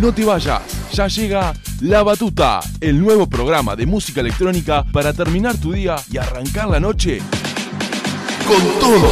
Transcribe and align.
No 0.00 0.12
te 0.12 0.24
vayas, 0.24 0.60
ya 0.92 1.06
llega 1.06 1.54
La 1.80 2.02
Batuta, 2.02 2.60
el 2.80 3.00
nuevo 3.00 3.28
programa 3.28 3.76
de 3.76 3.86
música 3.86 4.20
electrónica 4.20 4.84
para 4.92 5.12
terminar 5.12 5.56
tu 5.56 5.72
día 5.72 5.96
y 6.10 6.18
arrancar 6.18 6.68
la 6.68 6.80
noche 6.80 7.20
con 8.46 8.80
todo. 8.80 9.08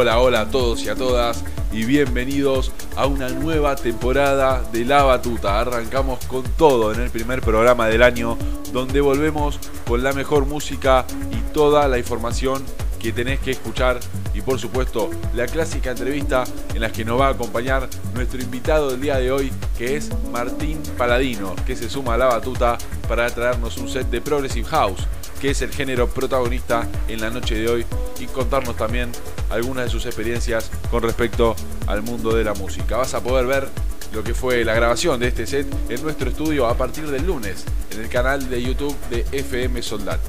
Hola, 0.00 0.20
hola, 0.20 0.42
a 0.42 0.48
todos 0.48 0.84
y 0.84 0.88
a 0.88 0.94
todas 0.94 1.42
y 1.72 1.84
bienvenidos 1.84 2.70
a 2.94 3.06
una 3.06 3.30
nueva 3.30 3.74
temporada 3.74 4.62
de 4.70 4.84
La 4.84 5.02
Batuta. 5.02 5.58
Arrancamos 5.58 6.24
con 6.26 6.44
todo 6.56 6.94
en 6.94 7.00
el 7.00 7.10
primer 7.10 7.40
programa 7.40 7.88
del 7.88 8.04
año 8.04 8.38
donde 8.72 9.00
volvemos 9.00 9.58
con 9.88 10.04
la 10.04 10.12
mejor 10.12 10.46
música 10.46 11.04
y 11.32 11.52
toda 11.52 11.88
la 11.88 11.98
información 11.98 12.62
que 13.00 13.10
tenés 13.10 13.40
que 13.40 13.50
escuchar 13.50 13.98
y 14.34 14.40
por 14.40 14.60
supuesto 14.60 15.10
la 15.34 15.46
clásica 15.46 15.90
entrevista 15.90 16.44
en 16.74 16.82
la 16.82 16.92
que 16.92 17.04
nos 17.04 17.20
va 17.20 17.26
a 17.26 17.30
acompañar 17.30 17.88
nuestro 18.14 18.40
invitado 18.40 18.90
del 18.90 19.00
día 19.00 19.16
de 19.16 19.32
hoy 19.32 19.50
que 19.76 19.96
es 19.96 20.10
Martín 20.30 20.80
Paladino 20.96 21.56
que 21.66 21.74
se 21.74 21.90
suma 21.90 22.14
a 22.14 22.18
la 22.18 22.26
batuta 22.26 22.78
para 23.08 23.28
traernos 23.30 23.76
un 23.78 23.88
set 23.88 24.08
de 24.10 24.20
Progressive 24.20 24.68
House 24.68 25.08
que 25.40 25.50
es 25.50 25.62
el 25.62 25.72
género 25.72 26.08
protagonista 26.08 26.86
en 27.08 27.20
la 27.20 27.30
noche 27.30 27.56
de 27.56 27.68
hoy 27.68 27.86
y 28.20 28.26
contarnos 28.26 28.76
también 28.76 29.10
algunas 29.50 29.84
de 29.84 29.90
sus 29.90 30.06
experiencias 30.06 30.70
con 30.90 31.02
respecto 31.02 31.56
al 31.86 32.02
mundo 32.02 32.34
de 32.34 32.44
la 32.44 32.54
música. 32.54 32.96
Vas 32.96 33.14
a 33.14 33.22
poder 33.22 33.46
ver 33.46 33.68
lo 34.12 34.24
que 34.24 34.34
fue 34.34 34.64
la 34.64 34.74
grabación 34.74 35.20
de 35.20 35.28
este 35.28 35.46
set 35.46 35.66
en 35.88 36.02
nuestro 36.02 36.30
estudio 36.30 36.66
a 36.66 36.76
partir 36.76 37.10
del 37.10 37.26
lunes 37.26 37.64
en 37.90 38.00
el 38.00 38.08
canal 38.08 38.48
de 38.48 38.62
YouTube 38.62 38.96
de 39.10 39.26
FM 39.32 39.82
Soldat. 39.82 40.20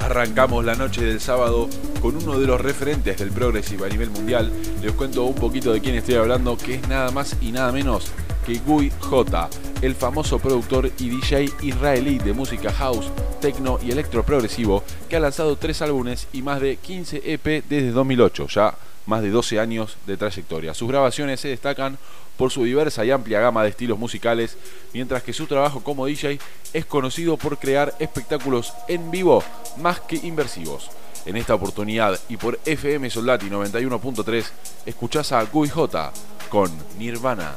Arrancamos 0.00 0.62
la 0.64 0.74
noche 0.74 1.02
del 1.02 1.20
sábado 1.20 1.70
con 2.02 2.16
uno 2.16 2.38
de 2.38 2.46
los 2.46 2.60
referentes 2.60 3.16
del 3.18 3.30
Progressive 3.30 3.86
a 3.86 3.88
nivel 3.88 4.10
mundial. 4.10 4.52
Les 4.82 4.92
cuento 4.92 5.24
un 5.24 5.34
poquito 5.34 5.72
de 5.72 5.80
quién 5.80 5.94
estoy 5.94 6.16
hablando, 6.16 6.58
que 6.58 6.74
es 6.74 6.88
nada 6.88 7.10
más 7.12 7.36
y 7.40 7.50
nada 7.52 7.72
menos 7.72 8.12
que 8.44 8.58
Gui 8.58 8.92
J, 8.98 9.48
el 9.82 9.96
famoso 9.96 10.38
productor 10.38 10.90
y 10.98 11.08
DJ 11.08 11.52
israelí 11.60 12.18
de 12.18 12.32
música 12.32 12.72
house, 12.72 13.10
techno 13.40 13.80
y 13.82 13.90
electro 13.90 14.22
progresivo, 14.22 14.84
que 15.08 15.16
ha 15.16 15.20
lanzado 15.20 15.56
tres 15.56 15.82
álbumes 15.82 16.28
y 16.32 16.40
más 16.40 16.60
de 16.60 16.76
15 16.76 17.22
EP 17.24 17.64
desde 17.68 17.90
2008, 17.90 18.46
ya 18.46 18.76
más 19.06 19.22
de 19.22 19.30
12 19.30 19.58
años 19.58 19.96
de 20.06 20.16
trayectoria. 20.16 20.72
Sus 20.72 20.88
grabaciones 20.88 21.40
se 21.40 21.48
destacan 21.48 21.98
por 22.36 22.52
su 22.52 22.62
diversa 22.62 23.04
y 23.04 23.10
amplia 23.10 23.40
gama 23.40 23.64
de 23.64 23.70
estilos 23.70 23.98
musicales, 23.98 24.56
mientras 24.94 25.24
que 25.24 25.32
su 25.32 25.46
trabajo 25.46 25.82
como 25.82 26.06
DJ 26.06 26.38
es 26.72 26.86
conocido 26.86 27.36
por 27.36 27.58
crear 27.58 27.92
espectáculos 27.98 28.72
en 28.86 29.10
vivo 29.10 29.42
más 29.78 30.00
que 30.00 30.16
inversivos. 30.16 30.90
En 31.26 31.36
esta 31.36 31.54
oportunidad 31.54 32.18
y 32.28 32.36
por 32.36 32.58
FM 32.64 33.10
Soldati 33.10 33.46
91.3, 33.46 34.44
escuchás 34.86 35.32
a 35.32 35.42
Gui 35.44 35.68
J 35.68 36.12
con 36.50 36.70
Nirvana. 36.98 37.56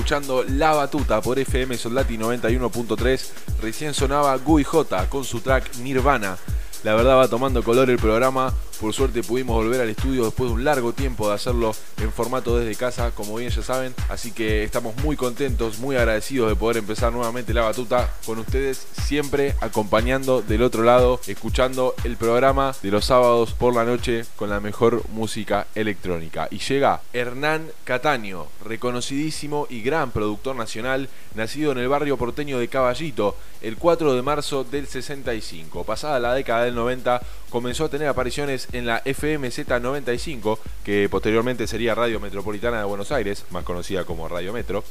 Escuchando 0.00 0.44
La 0.44 0.72
Batuta 0.72 1.20
por 1.20 1.38
FM 1.38 1.76
Soldati 1.76 2.16
91.3. 2.16 3.28
Recién 3.60 3.92
sonaba 3.92 4.34
Gui 4.38 4.64
J 4.64 5.10
con 5.10 5.24
su 5.24 5.40
track 5.40 5.76
Nirvana. 5.76 6.38
La 6.84 6.94
verdad 6.94 7.18
va 7.18 7.28
tomando 7.28 7.62
color 7.62 7.90
el 7.90 7.98
programa. 7.98 8.54
Por 8.80 8.94
suerte 8.94 9.22
pudimos 9.22 9.56
volver 9.56 9.82
al 9.82 9.90
estudio 9.90 10.24
después 10.24 10.48
de 10.48 10.54
un 10.54 10.64
largo 10.64 10.94
tiempo 10.94 11.28
de 11.28 11.34
hacerlo 11.34 11.74
en 12.00 12.10
formato 12.10 12.56
desde 12.58 12.74
casa, 12.74 13.10
como 13.10 13.36
bien 13.36 13.50
ya 13.50 13.60
saben. 13.60 13.94
Así 14.08 14.32
que 14.32 14.64
estamos 14.64 14.96
muy 15.02 15.16
contentos, 15.16 15.78
muy 15.78 15.96
agradecidos 15.96 16.48
de 16.48 16.56
poder 16.56 16.78
empezar 16.78 17.12
nuevamente 17.12 17.52
la 17.52 17.60
batuta 17.60 18.10
con 18.24 18.38
ustedes, 18.38 18.86
siempre 19.06 19.54
acompañando 19.60 20.40
del 20.40 20.62
otro 20.62 20.82
lado, 20.82 21.20
escuchando 21.26 21.94
el 22.04 22.16
programa 22.16 22.74
de 22.82 22.90
los 22.90 23.04
sábados 23.04 23.52
por 23.52 23.74
la 23.74 23.84
noche 23.84 24.24
con 24.36 24.48
la 24.48 24.60
mejor 24.60 25.02
música 25.10 25.66
electrónica. 25.74 26.48
Y 26.50 26.56
llega 26.60 27.02
Hernán 27.12 27.70
Cataño, 27.84 28.46
reconocidísimo 28.70 29.66
y 29.68 29.82
gran 29.82 30.12
productor 30.12 30.54
nacional, 30.54 31.08
nacido 31.34 31.72
en 31.72 31.78
el 31.78 31.88
barrio 31.88 32.16
porteño 32.16 32.58
de 32.58 32.68
Caballito 32.68 33.36
el 33.62 33.76
4 33.76 34.14
de 34.14 34.22
marzo 34.22 34.62
del 34.64 34.86
65. 34.86 35.84
Pasada 35.84 36.20
la 36.20 36.34
década 36.34 36.64
del 36.64 36.76
90, 36.76 37.20
comenzó 37.50 37.86
a 37.86 37.88
tener 37.88 38.06
apariciones 38.06 38.68
en 38.72 38.86
la 38.86 39.02
FMZ 39.04 39.66
95, 39.82 40.60
que 40.84 41.08
posteriormente 41.10 41.66
sería 41.66 41.96
Radio 41.96 42.20
Metropolitana 42.20 42.78
de 42.78 42.84
Buenos 42.84 43.10
Aires, 43.10 43.44
más 43.50 43.64
conocida 43.64 44.04
como 44.04 44.28
Radio 44.28 44.52
Metro. 44.52 44.84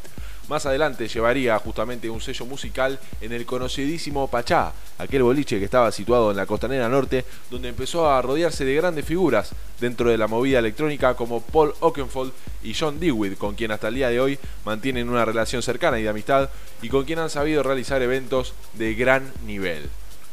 Más 0.49 0.65
adelante 0.65 1.07
llevaría 1.07 1.59
justamente 1.59 2.09
un 2.09 2.21
sello 2.21 2.43
musical 2.47 2.99
en 3.21 3.33
el 3.33 3.45
conocidísimo 3.45 4.27
Pachá, 4.27 4.73
aquel 4.97 5.21
boliche 5.21 5.59
que 5.59 5.65
estaba 5.65 5.91
situado 5.91 6.31
en 6.31 6.37
la 6.37 6.47
costanera 6.47 6.89
norte, 6.89 7.23
donde 7.51 7.69
empezó 7.69 8.09
a 8.09 8.19
rodearse 8.23 8.65
de 8.65 8.73
grandes 8.73 9.05
figuras 9.05 9.51
dentro 9.79 10.09
de 10.09 10.17
la 10.17 10.27
movida 10.27 10.57
electrónica 10.57 11.13
como 11.13 11.41
Paul 11.41 11.75
Oakenfold 11.81 12.33
y 12.63 12.73
John 12.73 12.99
Dewey, 12.99 13.35
con 13.35 13.53
quien 13.53 13.69
hasta 13.69 13.89
el 13.89 13.95
día 13.95 14.09
de 14.09 14.19
hoy 14.19 14.39
mantienen 14.65 15.07
una 15.07 15.23
relación 15.23 15.61
cercana 15.61 15.99
y 15.99 16.03
de 16.03 16.09
amistad 16.09 16.49
y 16.81 16.89
con 16.89 17.05
quien 17.05 17.19
han 17.19 17.29
sabido 17.29 17.61
realizar 17.61 18.01
eventos 18.01 18.55
de 18.73 18.95
gran 18.95 19.31
nivel. 19.45 19.87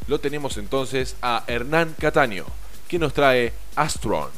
Lo 0.07 0.19
tenemos 0.19 0.57
entonces 0.57 1.15
a 1.21 1.43
Hernán 1.45 1.93
Cataño, 1.99 2.45
que 2.87 2.97
nos 2.97 3.13
trae 3.13 3.53
Astron. 3.75 4.29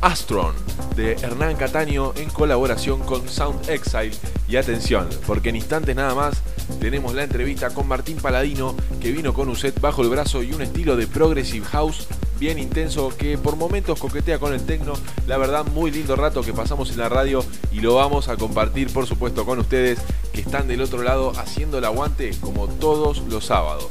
Astron 0.00 0.54
de 0.96 1.12
Hernán 1.12 1.56
Cataño 1.56 2.12
en 2.16 2.30
colaboración 2.30 3.00
con 3.00 3.28
Sound 3.28 3.68
Exile. 3.68 4.16
Y 4.48 4.56
atención, 4.56 5.08
porque 5.26 5.50
en 5.50 5.56
instantes 5.56 5.94
nada 5.94 6.14
más 6.14 6.40
tenemos 6.80 7.14
la 7.14 7.24
entrevista 7.24 7.70
con 7.70 7.86
Martín 7.86 8.16
Paladino 8.16 8.74
que 9.00 9.12
vino 9.12 9.34
con 9.34 9.48
un 9.48 9.56
set 9.56 9.78
bajo 9.80 10.02
el 10.02 10.08
brazo 10.08 10.42
y 10.42 10.52
un 10.52 10.62
estilo 10.62 10.96
de 10.96 11.06
Progressive 11.06 11.66
House 11.66 12.08
bien 12.40 12.58
intenso 12.58 13.12
que 13.16 13.36
por 13.36 13.56
momentos 13.56 13.98
coquetea 13.98 14.38
con 14.38 14.54
el 14.54 14.64
tecno. 14.64 14.94
La 15.26 15.36
verdad, 15.36 15.66
muy 15.66 15.90
lindo 15.90 16.16
rato 16.16 16.42
que 16.42 16.54
pasamos 16.54 16.90
en 16.90 16.98
la 16.98 17.10
radio 17.10 17.44
y 17.72 17.80
lo 17.80 17.94
vamos 17.94 18.28
a 18.28 18.36
compartir 18.36 18.90
por 18.90 19.06
supuesto 19.06 19.44
con 19.44 19.58
ustedes 19.58 19.98
que 20.32 20.40
están 20.40 20.66
del 20.66 20.80
otro 20.80 21.02
lado 21.02 21.32
haciendo 21.36 21.78
el 21.78 21.84
aguante 21.84 22.30
como 22.40 22.68
todos 22.68 23.18
los 23.28 23.44
sábados. 23.44 23.88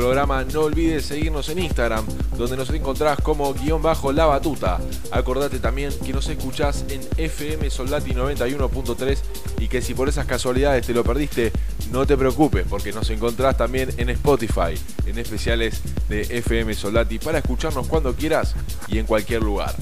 Programa, 0.00 0.44
no 0.44 0.62
olvides 0.62 1.04
seguirnos 1.04 1.50
en 1.50 1.58
Instagram, 1.58 2.06
donde 2.38 2.56
nos 2.56 2.70
encontrás 2.70 3.20
como 3.20 3.52
guion 3.52 3.82
bajo 3.82 4.12
la 4.12 4.24
batuta. 4.24 4.78
Acordate 5.10 5.58
también 5.58 5.92
que 6.02 6.14
nos 6.14 6.26
escuchás 6.30 6.86
en 6.88 7.02
FM 7.18 7.68
Soldati 7.68 8.12
91.3 8.12 9.18
y 9.58 9.68
que 9.68 9.82
si 9.82 9.92
por 9.92 10.08
esas 10.08 10.24
casualidades 10.24 10.86
te 10.86 10.94
lo 10.94 11.04
perdiste, 11.04 11.52
no 11.92 12.06
te 12.06 12.16
preocupes 12.16 12.64
porque 12.66 12.94
nos 12.94 13.10
encontrás 13.10 13.58
también 13.58 13.90
en 13.98 14.08
Spotify, 14.08 14.72
en 15.04 15.18
especiales 15.18 15.82
de 16.08 16.22
FM 16.22 16.72
Soldati, 16.72 17.18
para 17.18 17.36
escucharnos 17.36 17.86
cuando 17.86 18.14
quieras 18.14 18.54
y 18.88 18.96
en 18.96 19.04
cualquier 19.04 19.42
lugar. 19.42 19.74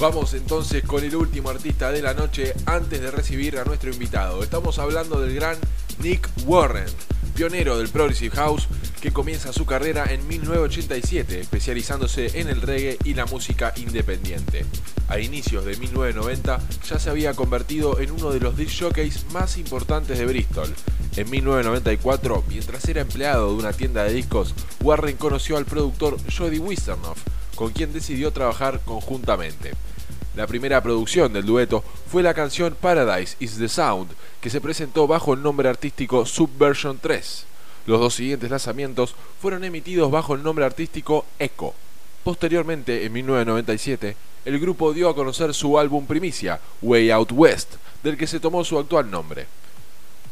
Vamos 0.00 0.32
entonces 0.32 0.82
con 0.82 1.04
el 1.04 1.14
último 1.14 1.50
artista 1.50 1.92
de 1.92 2.00
la 2.00 2.14
noche 2.14 2.54
antes 2.64 3.02
de 3.02 3.10
recibir 3.10 3.58
a 3.58 3.64
nuestro 3.64 3.92
invitado. 3.92 4.42
Estamos 4.42 4.78
hablando 4.78 5.20
del 5.20 5.34
gran 5.34 5.58
Nick 6.02 6.26
Warren, 6.46 6.86
pionero 7.34 7.76
del 7.76 7.90
Progressive 7.90 8.34
House 8.34 8.66
que 9.02 9.12
comienza 9.12 9.52
su 9.52 9.66
carrera 9.66 10.06
en 10.08 10.26
1987, 10.26 11.40
especializándose 11.40 12.40
en 12.40 12.48
el 12.48 12.62
reggae 12.62 12.96
y 13.04 13.12
la 13.12 13.26
música 13.26 13.74
independiente. 13.76 14.64
A 15.08 15.18
inicios 15.18 15.66
de 15.66 15.76
1990 15.76 16.60
ya 16.88 16.98
se 16.98 17.10
había 17.10 17.34
convertido 17.34 18.00
en 18.00 18.10
uno 18.10 18.30
de 18.30 18.40
los 18.40 18.56
disc 18.56 18.80
jockeys 18.80 19.26
más 19.34 19.58
importantes 19.58 20.16
de 20.16 20.24
Bristol. 20.24 20.74
En 21.16 21.28
1994, 21.28 22.44
mientras 22.48 22.88
era 22.88 23.02
empleado 23.02 23.50
de 23.50 23.56
una 23.56 23.74
tienda 23.74 24.04
de 24.04 24.14
discos, 24.14 24.54
Warren 24.82 25.18
conoció 25.18 25.58
al 25.58 25.66
productor 25.66 26.16
Jody 26.34 26.58
Wisternoff, 26.58 27.18
con 27.54 27.72
quien 27.72 27.92
decidió 27.92 28.32
trabajar 28.32 28.80
conjuntamente. 28.86 29.72
La 30.36 30.46
primera 30.46 30.80
producción 30.80 31.32
del 31.32 31.44
dueto 31.44 31.82
fue 32.06 32.22
la 32.22 32.34
canción 32.34 32.76
Paradise 32.80 33.36
is 33.40 33.58
the 33.58 33.68
Sound, 33.68 34.12
que 34.40 34.48
se 34.48 34.60
presentó 34.60 35.08
bajo 35.08 35.34
el 35.34 35.42
nombre 35.42 35.68
artístico 35.68 36.24
Subversion 36.24 37.00
3. 37.02 37.46
Los 37.86 37.98
dos 37.98 38.14
siguientes 38.14 38.48
lanzamientos 38.48 39.16
fueron 39.40 39.64
emitidos 39.64 40.08
bajo 40.08 40.34
el 40.34 40.44
nombre 40.44 40.64
artístico 40.64 41.24
Echo. 41.40 41.74
Posteriormente, 42.22 43.04
en 43.04 43.12
1997, 43.12 44.16
el 44.44 44.60
grupo 44.60 44.92
dio 44.92 45.08
a 45.08 45.16
conocer 45.16 45.52
su 45.52 45.76
álbum 45.78 46.06
primicia, 46.06 46.60
Way 46.80 47.10
Out 47.10 47.32
West, 47.32 47.74
del 48.04 48.16
que 48.16 48.28
se 48.28 48.38
tomó 48.38 48.62
su 48.62 48.78
actual 48.78 49.10
nombre. 49.10 49.46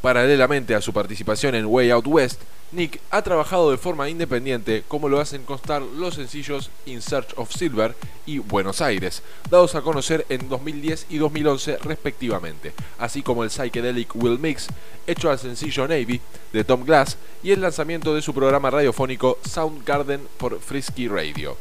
Paralelamente 0.00 0.76
a 0.76 0.80
su 0.80 0.92
participación 0.92 1.56
en 1.56 1.66
Way 1.66 1.90
Out 1.90 2.06
West, 2.06 2.40
Nick 2.70 3.00
ha 3.10 3.22
trabajado 3.22 3.70
de 3.70 3.78
forma 3.78 4.10
independiente 4.10 4.84
como 4.88 5.08
lo 5.08 5.20
hacen 5.20 5.44
constar 5.44 5.80
los 5.80 6.16
sencillos 6.16 6.70
In 6.84 7.00
Search 7.00 7.32
of 7.36 7.50
Silver 7.50 7.94
y 8.26 8.40
Buenos 8.40 8.82
Aires, 8.82 9.22
dados 9.50 9.74
a 9.74 9.80
conocer 9.80 10.26
en 10.28 10.50
2010 10.50 11.06
y 11.08 11.16
2011 11.16 11.78
respectivamente, 11.78 12.74
así 12.98 13.22
como 13.22 13.42
el 13.42 13.50
Psychedelic 13.50 14.14
Will 14.14 14.38
Mix, 14.38 14.68
hecho 15.06 15.30
al 15.30 15.38
sencillo 15.38 15.88
Navy 15.88 16.20
de 16.52 16.64
Tom 16.64 16.84
Glass 16.84 17.16
y 17.42 17.52
el 17.52 17.62
lanzamiento 17.62 18.14
de 18.14 18.20
su 18.20 18.34
programa 18.34 18.70
radiofónico 18.70 19.38
Soundgarden 19.48 20.28
por 20.36 20.60
Frisky 20.60 21.08
Radio. 21.08 21.56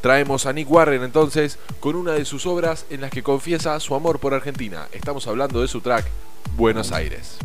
Traemos 0.00 0.46
a 0.46 0.52
Nick 0.52 0.70
Warren 0.70 1.02
entonces 1.02 1.58
con 1.78 1.94
una 1.94 2.12
de 2.12 2.24
sus 2.24 2.46
obras 2.46 2.86
en 2.88 3.02
las 3.02 3.10
que 3.10 3.22
confiesa 3.22 3.78
su 3.80 3.94
amor 3.94 4.18
por 4.18 4.32
Argentina. 4.32 4.88
Estamos 4.92 5.26
hablando 5.26 5.60
de 5.60 5.68
su 5.68 5.82
track 5.82 6.06
Buenos 6.56 6.92
Aires. 6.92 7.38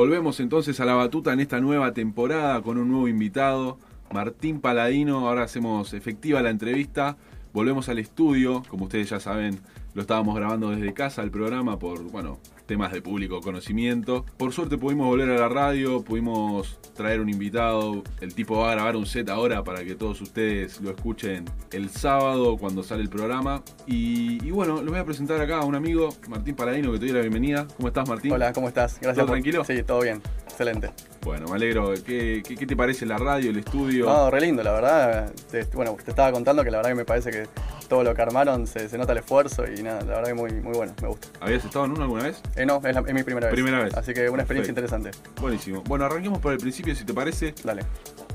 Volvemos 0.00 0.40
entonces 0.40 0.80
a 0.80 0.86
la 0.86 0.94
batuta 0.94 1.30
en 1.34 1.40
esta 1.40 1.60
nueva 1.60 1.92
temporada 1.92 2.62
con 2.62 2.78
un 2.78 2.88
nuevo 2.88 3.06
invitado, 3.06 3.76
Martín 4.10 4.58
Paladino. 4.58 5.28
Ahora 5.28 5.42
hacemos 5.42 5.92
efectiva 5.92 6.40
la 6.40 6.48
entrevista. 6.48 7.18
Volvemos 7.52 7.90
al 7.90 7.98
estudio, 7.98 8.62
como 8.70 8.84
ustedes 8.84 9.10
ya 9.10 9.20
saben, 9.20 9.60
lo 9.92 10.00
estábamos 10.00 10.34
grabando 10.34 10.70
desde 10.70 10.94
casa 10.94 11.22
el 11.22 11.30
programa 11.30 11.78
por, 11.78 12.02
bueno, 12.04 12.38
temas 12.70 12.92
de 12.92 13.02
público 13.02 13.40
conocimiento. 13.40 14.24
Por 14.36 14.52
suerte 14.52 14.78
pudimos 14.78 15.08
volver 15.08 15.28
a 15.30 15.40
la 15.40 15.48
radio, 15.48 16.04
pudimos 16.04 16.78
traer 16.94 17.20
un 17.20 17.28
invitado. 17.28 18.04
El 18.20 18.32
tipo 18.32 18.58
va 18.58 18.70
a 18.70 18.74
grabar 18.76 18.94
un 18.94 19.06
set 19.06 19.28
ahora 19.28 19.64
para 19.64 19.82
que 19.82 19.96
todos 19.96 20.20
ustedes 20.20 20.80
lo 20.80 20.90
escuchen 20.90 21.46
el 21.72 21.90
sábado 21.90 22.56
cuando 22.58 22.84
sale 22.84 23.02
el 23.02 23.08
programa. 23.08 23.64
Y, 23.88 24.52
bueno, 24.52 24.82
les 24.82 24.88
voy 24.88 25.00
a 25.00 25.04
presentar 25.04 25.40
acá 25.40 25.58
a 25.58 25.64
un 25.64 25.74
amigo, 25.74 26.10
Martín 26.28 26.54
Paladino, 26.54 26.92
que 26.92 27.00
te 27.00 27.06
doy 27.06 27.14
la 27.14 27.22
bienvenida. 27.22 27.66
¿Cómo 27.76 27.88
estás, 27.88 28.08
Martín? 28.08 28.30
Hola, 28.30 28.52
¿cómo 28.52 28.68
estás? 28.68 29.00
Gracias. 29.00 29.16
¿Todo 29.16 29.32
tranquilo? 29.32 29.64
Sí, 29.64 29.82
todo 29.82 30.02
bien. 30.02 30.22
Excelente. 30.60 30.90
Bueno, 31.22 31.46
me 31.48 31.54
alegro. 31.54 31.94
¿Qué, 32.04 32.42
qué, 32.46 32.66
te 32.66 32.76
parece 32.76 33.06
la 33.06 33.16
radio, 33.16 33.50
el 33.50 33.60
estudio? 33.60 34.04
No, 34.04 34.30
re 34.30 34.42
lindo, 34.42 34.62
la 34.62 34.72
verdad. 34.72 35.32
bueno, 35.72 35.96
te 36.04 36.10
estaba 36.10 36.30
contando 36.32 36.62
que 36.62 36.70
la 36.70 36.76
verdad 36.76 36.90
que 36.90 36.96
me 36.96 37.06
parece 37.06 37.30
que 37.30 37.48
todo 37.88 38.04
lo 38.04 38.14
que 38.14 38.20
armaron 38.20 38.66
se, 38.66 38.86
nota 38.98 39.12
el 39.12 39.18
esfuerzo 39.20 39.64
y 39.66 39.82
nada, 39.82 40.00
la 40.00 40.16
verdad 40.16 40.24
que 40.24 40.34
muy, 40.34 40.52
muy 40.52 40.74
bueno, 40.74 40.92
me 41.00 41.08
gusta. 41.08 41.28
¿Habías 41.40 41.64
estado 41.64 41.86
en 41.86 41.92
uno 41.92 42.02
alguna 42.02 42.24
vez? 42.24 42.42
Eh, 42.56 42.66
no, 42.66 42.78
es, 42.84 43.14
mi 43.14 43.22
primera 43.22 43.46
vez. 43.46 43.54
Primera 43.54 43.82
vez. 43.82 43.94
Así 43.94 44.12
que 44.12 44.28
una 44.28 44.42
experiencia 44.42 44.70
interesante. 44.70 45.12
Buenísimo. 45.40 45.82
Bueno, 45.88 46.04
arranquemos 46.04 46.40
por 46.40 46.52
el 46.52 46.58
principio, 46.58 46.94
si 46.94 47.06
te 47.06 47.14
parece. 47.14 47.54
Dale. 47.64 47.80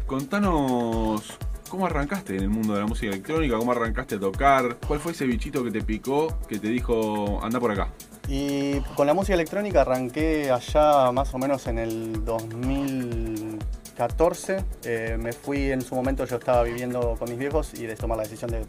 Contanos 0.07 1.37
¿Cómo 1.69 1.87
arrancaste 1.87 2.35
en 2.35 2.43
el 2.43 2.49
mundo 2.49 2.73
de 2.73 2.79
la 2.79 2.85
música 2.85 3.11
electrónica? 3.11 3.57
¿Cómo 3.57 3.71
arrancaste 3.71 4.15
a 4.15 4.19
tocar? 4.19 4.77
¿Cuál 4.87 4.99
fue 4.99 5.11
ese 5.11 5.25
bichito 5.25 5.63
que 5.63 5.71
te 5.71 5.81
picó 5.81 6.39
que 6.47 6.59
te 6.59 6.69
dijo, 6.69 7.39
anda 7.43 7.59
por 7.59 7.71
acá? 7.71 7.89
Y 8.27 8.79
con 8.95 9.07
la 9.07 9.13
música 9.13 9.35
electrónica 9.35 9.81
arranqué 9.81 10.51
allá 10.51 11.11
más 11.11 11.33
o 11.33 11.37
menos 11.37 11.67
en 11.67 11.79
el 11.79 12.25
2000 12.25 13.59
14 13.95 14.63
eh, 14.83 15.17
me 15.19 15.31
fui 15.31 15.71
en 15.71 15.81
su 15.81 15.95
momento, 15.95 16.25
yo 16.25 16.35
estaba 16.35 16.63
viviendo 16.63 17.15
con 17.17 17.29
mis 17.29 17.39
viejos 17.39 17.73
y 17.73 17.85
de 17.85 17.95
tomar 17.95 18.17
la 18.17 18.23
decisión 18.23 18.51
de, 18.51 18.65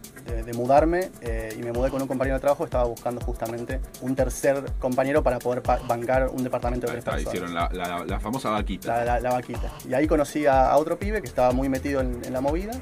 mudarme 0.54 1.10
eh, 1.20 1.54
y 1.58 1.62
me 1.62 1.72
mudé 1.72 1.90
con 1.90 2.00
un 2.00 2.08
compañero 2.08 2.36
de 2.36 2.40
trabajo, 2.40 2.64
estaba 2.64 2.84
buscando 2.84 3.20
justamente 3.20 3.80
un 4.00 4.14
tercer 4.14 4.64
compañero 4.78 5.22
para 5.22 5.38
poder 5.38 5.62
bancar 5.86 6.28
un 6.28 6.44
departamento 6.44 6.86
de 6.86 6.92
tres 6.92 7.04
está, 7.04 7.20
Hicieron 7.20 7.52
la, 7.52 8.20
famosa 8.20 8.50
vaquita. 8.50 9.20
La, 9.20 9.30
vaquita. 9.30 9.72
Y 9.88 9.94
ahí 9.94 10.06
conocí 10.06 10.46
a, 10.46 10.74
otro 10.76 10.98
pibe 10.98 11.20
que 11.20 11.26
estaba 11.26 11.52
muy 11.52 11.68
metido 11.68 12.00
en, 12.00 12.32
la 12.32 12.40
movida. 12.40 12.72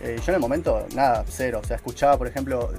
Eh, 0.00 0.16
yo 0.24 0.32
en 0.32 0.34
el 0.36 0.40
momento, 0.40 0.86
nada, 0.94 1.24
cero. 1.28 1.60
O 1.62 1.66
sea, 1.66 1.76
escuchaba, 1.76 2.16
por 2.16 2.28
ejemplo, 2.28 2.70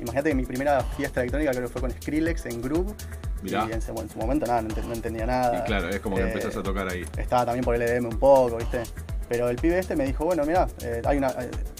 imagínate 0.00 0.30
que 0.30 0.34
mi 0.34 0.44
primera 0.44 0.82
fiesta 0.82 1.20
electrónica 1.20 1.52
creo 1.52 1.62
que 1.64 1.72
fue 1.72 1.80
con 1.80 1.90
Skrillex 1.90 2.46
en 2.46 2.62
Groove 2.62 2.94
y 3.42 3.54
en, 3.54 3.80
su 3.80 3.92
momento 4.18 4.46
nada, 4.46 4.62
no, 4.62 4.92
entendía 4.92 5.26
nada. 5.26 5.58
Y 5.58 5.66
claro, 5.66 5.88
es 5.88 6.00
como 6.00 6.16
que 6.16 6.22
eh, 6.22 6.28
empezás 6.28 6.56
a 6.56 6.62
tocar 6.62 6.88
ahí. 6.88 7.04
Estaba 7.16 7.46
también 7.46 7.64
por 7.64 7.74
el 7.74 7.82
EDM 7.82 8.06
un 8.06 8.18
poco, 8.18 8.56
¿viste? 8.56 8.82
Pero 9.28 9.48
el 9.48 9.56
pibe 9.56 9.78
este 9.78 9.96
me 9.96 10.04
dijo, 10.04 10.24
bueno, 10.24 10.44
mira, 10.44 10.66
eh, 10.82 11.00
hay, 11.04 11.16
una, 11.16 11.28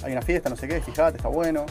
hay 0.03 0.13
una 0.13 0.23
fiesta, 0.23 0.49
no 0.49 0.57
sé 0.57 0.69
qué, 0.69 0.81
fíjate, 0.81 1.17
está 1.17 1.29
bueno. 1.29 1.67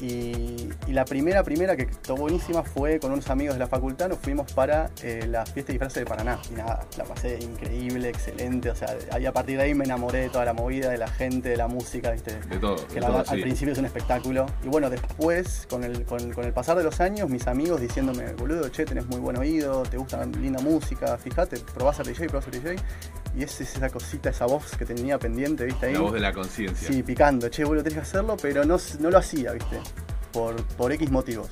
Y, 0.00 0.68
la 0.88 1.04
primera, 1.04 1.42
primera 1.42 1.76
que 1.76 1.82
estuvo 1.82 2.18
buenísima 2.18 2.62
fue 2.62 2.98
con 2.98 3.12
unos 3.12 3.28
amigos 3.30 3.54
de 3.54 3.60
la 3.60 3.66
facultad, 3.66 4.08
nos 4.08 4.18
fuimos 4.18 4.52
para 4.52 4.90
eh, 5.02 5.26
la 5.28 5.44
fiesta 5.44 5.68
de 5.68 5.74
disfraces 5.74 6.02
de 6.02 6.06
Paraná. 6.06 6.38
Y 6.50 6.54
nada, 6.54 6.86
la 6.96 7.04
pasé 7.04 7.38
increíble, 7.40 8.08
excelente. 8.08 8.70
O 8.70 8.74
sea, 8.74 8.96
ahí 9.12 9.26
a 9.26 9.32
partir 9.32 9.58
de 9.58 9.64
ahí 9.64 9.74
me 9.74 9.84
enamoré 9.84 10.20
de 10.20 10.28
toda 10.28 10.44
la 10.44 10.52
movida, 10.52 10.90
de 10.90 10.98
la 10.98 11.08
gente, 11.08 11.50
de 11.50 11.56
la 11.56 11.68
música, 11.68 12.10
¿viste? 12.12 12.38
De 12.48 12.58
todo. 12.58 12.86
Que 12.88 13.00
al 13.00 13.40
principio 13.40 13.72
es 13.72 13.78
un 13.78 13.86
espectáculo. 13.86 14.46
Y 14.64 14.68
bueno, 14.68 14.88
después, 14.88 15.66
con 15.68 15.84
el, 15.84 16.04
con, 16.04 16.20
el 16.20 16.52
pasar 16.52 16.76
de 16.76 16.84
los 16.84 17.00
años, 17.00 17.28
mis 17.28 17.46
amigos 17.46 17.80
diciéndome, 17.80 18.32
boludo, 18.34 18.68
che, 18.68 18.84
tenés 18.84 19.06
muy 19.06 19.18
buen 19.18 19.36
oído, 19.36 19.82
te 19.82 19.96
gusta 19.96 20.24
linda 20.24 20.60
música, 20.60 21.18
fíjate, 21.18 21.58
probás 21.74 22.00
a 22.00 22.02
DJ, 22.02 22.28
probás 22.28 22.48
a 22.48 22.50
DJ. 22.50 22.76
Y 23.36 23.42
es 23.42 23.60
esa 23.60 23.90
cosita, 23.90 24.30
esa 24.30 24.46
voz 24.46 24.76
que 24.76 24.84
tenía 24.84 25.18
pendiente, 25.18 25.64
¿viste? 25.64 25.86
Ahí. 25.86 25.92
La 25.92 26.00
voz 26.00 26.12
de 26.12 26.20
la 26.20 26.32
conciencia. 26.32 26.88
Sí, 26.88 27.02
picando, 27.02 27.48
che, 27.48 27.64
boludo, 27.64 27.84
tenés 27.84 27.98
que 27.98 28.02
hacerlo, 28.02 28.36
pero 28.40 28.64
no, 28.64 28.78
no 29.00 29.10
lo 29.10 29.18
hacía, 29.18 29.52
¿viste? 29.52 29.80
Por, 30.32 30.62
por 30.76 30.92
X 30.92 31.10
motivos. 31.10 31.50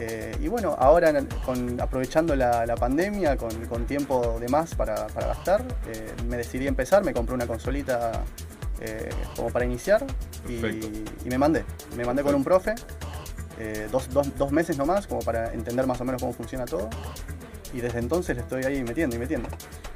Eh, 0.00 0.36
y 0.40 0.48
bueno, 0.48 0.76
ahora 0.78 1.12
con, 1.44 1.80
aprovechando 1.80 2.36
la, 2.36 2.74
pandemia, 2.78 3.36
con, 3.36 3.84
tiempo 3.86 4.38
de 4.40 4.48
más 4.48 4.74
para, 4.74 5.06
gastar, 5.14 5.64
eh, 5.88 6.12
me 6.28 6.36
decidí 6.36 6.66
empezar, 6.66 7.04
me 7.04 7.12
compré 7.12 7.34
una 7.34 7.46
consolita 7.46 8.12
eh, 8.80 9.08
como 9.34 9.50
para 9.50 9.64
iniciar 9.64 10.04
y, 10.48 11.28
me 11.28 11.38
mandé. 11.38 11.64
Me 11.96 12.04
mandé 12.04 12.22
con 12.22 12.34
un 12.34 12.44
profe, 12.44 12.74
dos, 13.90 14.08
dos, 14.10 14.36
dos 14.38 14.52
meses 14.52 14.78
nomás, 14.78 15.06
como 15.08 15.20
para 15.20 15.52
entender 15.52 15.86
más 15.86 16.00
o 16.00 16.04
menos 16.04 16.20
cómo 16.20 16.32
funciona 16.32 16.64
todo 16.64 16.88
y 17.72 17.80
desde 17.80 17.98
entonces 17.98 18.36
le 18.36 18.42
estoy 18.42 18.64
ahí 18.64 18.82
metiendo 18.82 19.16
y 19.16 19.18
metiendo. 19.18 19.48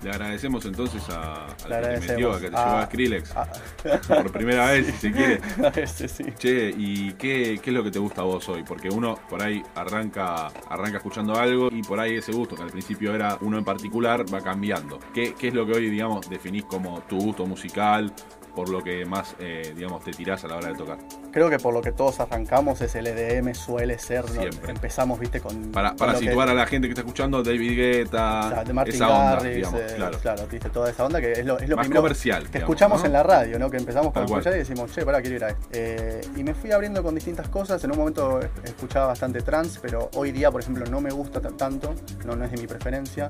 Le 0.02 0.10
agradecemos 0.10 0.64
entonces 0.64 1.02
a, 1.10 1.46
a 1.46 1.56
que 1.56 1.64
te 1.66 2.00
metió, 2.08 2.32
a 2.32 2.40
que 2.40 2.50
te 2.50 2.56
llevó 2.56 2.76
a 2.76 2.86
Skrillex. 2.86 3.34
Por 4.08 4.32
primera 4.32 4.70
vez, 4.70 4.86
si 4.86 4.92
se 4.92 5.12
quiere. 5.12 5.40
sí. 5.86 6.24
Che, 6.38 6.70
¿y 6.76 7.12
qué, 7.14 7.60
qué, 7.62 7.70
es 7.70 7.74
lo 7.74 7.84
que 7.84 7.90
te 7.90 7.98
gusta 7.98 8.22
a 8.22 8.24
vos 8.24 8.48
hoy? 8.48 8.62
Porque 8.62 8.88
uno 8.88 9.18
por 9.28 9.42
ahí 9.42 9.62
arranca, 9.74 10.48
arranca 10.68 10.98
escuchando 10.98 11.34
algo 11.36 11.68
y 11.70 11.82
por 11.82 12.00
ahí 12.00 12.16
ese 12.16 12.32
gusto, 12.32 12.56
que 12.56 12.62
al 12.62 12.70
principio 12.70 13.14
era 13.14 13.38
uno 13.40 13.58
en 13.58 13.64
particular, 13.64 14.24
va 14.32 14.40
cambiando. 14.40 14.98
¿Qué, 15.14 15.34
qué 15.34 15.48
es 15.48 15.54
lo 15.54 15.66
que 15.66 15.72
hoy, 15.72 15.90
digamos, 15.90 16.28
definís 16.28 16.64
como 16.64 17.00
tu 17.02 17.18
gusto 17.18 17.46
musical 17.46 18.12
por 18.54 18.68
lo 18.68 18.82
que 18.82 19.04
más, 19.04 19.34
eh, 19.38 19.72
digamos, 19.74 20.04
te 20.04 20.10
tirás 20.10 20.44
a 20.44 20.48
la 20.48 20.56
hora 20.56 20.68
de 20.68 20.74
tocar? 20.74 20.98
Creo 21.30 21.48
que 21.48 21.58
por 21.58 21.72
lo 21.72 21.80
que 21.80 21.92
todos 21.92 22.20
arrancamos 22.20 22.80
es 22.80 22.94
el 22.94 23.06
EDM, 23.06 23.54
suele 23.54 23.98
ser. 23.98 24.28
Siempre. 24.28 24.72
Empezamos, 24.72 25.18
viste, 25.18 25.40
con. 25.40 25.72
Para, 25.72 25.96
para 25.96 26.16
situar 26.16 26.48
a 26.48 26.54
la 26.54 26.66
gente 26.66 26.88
que 26.88 26.92
está 26.92 27.02
escuchando, 27.02 27.42
David 27.42 27.76
Guetta, 27.76 28.64
de 28.64 28.72
Martin 28.72 28.94
esa 28.94 29.08
onda, 29.08 29.42
digamos, 29.42 29.80
eh, 29.80 29.94
claro. 29.96 30.18
claro, 30.18 30.46
viste, 30.50 30.70
toda 30.70 30.90
esa 30.90 31.04
onda 31.04 31.20
que 31.20 31.32
es 31.32 31.44
lo, 31.44 31.58
es 31.58 31.68
lo 31.68 31.76
más 31.76 31.88
comercial. 31.88 32.50
Que 32.50 32.58
escuchamos 32.58 33.04
en 33.04 33.12
la 33.12 33.22
radio, 33.22 33.58
¿no? 33.58 33.70
Que 33.70 33.78
empezamos 33.78 34.12
con 34.12 34.24
escuchar 34.24 34.54
y 34.54 34.58
decimos, 34.58 34.92
che, 34.92 35.04
pará, 35.04 35.20
quiero 35.20 35.36
ir 35.36 35.44
a 35.44 35.48
esto. 35.48 35.68
Eh, 35.72 36.20
y 36.36 36.44
me 36.44 36.54
fui 36.54 36.72
abriendo 36.72 37.02
con 37.02 37.14
distintas 37.14 37.48
cosas. 37.48 37.82
En 37.84 37.92
un 37.92 37.98
momento 37.98 38.40
escuchaba 38.64 39.06
bastante 39.06 39.40
trance, 39.42 39.78
pero 39.80 40.10
hoy 40.14 40.32
día, 40.32 40.50
por 40.50 40.60
ejemplo, 40.60 40.84
no 40.86 41.00
me 41.00 41.10
gusta 41.10 41.40
tanto, 41.40 41.94
no, 42.24 42.36
no 42.36 42.44
es 42.44 42.50
de 42.50 42.58
mi 42.58 42.66
preferencia. 42.66 43.28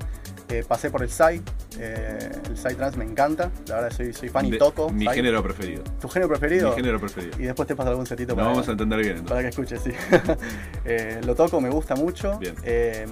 Pasé 0.67 0.89
por 0.89 1.01
el 1.03 1.09
Psy, 1.09 1.41
el 1.79 2.57
Psy 2.57 2.75
trance 2.75 2.97
me 2.97 3.05
encanta, 3.05 3.51
la 3.67 3.75
verdad 3.75 3.91
soy, 3.91 4.13
soy 4.13 4.29
fan 4.29 4.45
y 4.45 4.57
toco. 4.57 4.89
Mi 4.89 5.07
género 5.07 5.41
preferido. 5.43 5.83
¿Tu 5.99 6.07
género 6.09 6.29
preferido? 6.29 6.69
Mi 6.69 6.75
género 6.75 6.99
preferido. 6.99 7.39
Y 7.39 7.43
después 7.43 7.67
te 7.67 7.75
pasa 7.75 7.89
algún 7.89 8.05
setito 8.05 8.35
para, 8.35 8.47
vamos 8.47 8.67
a 8.67 8.71
entender 8.71 8.99
bien, 8.99 9.25
para 9.25 9.41
que 9.41 9.47
escuches, 9.49 9.81
sí. 9.81 9.91
Eh, 10.85 11.21
lo 11.25 11.33
toco, 11.33 11.61
me 11.61 11.69
gusta 11.69 11.95
mucho. 11.95 12.37
Bien. 12.39 12.55
Eh, 12.63 13.05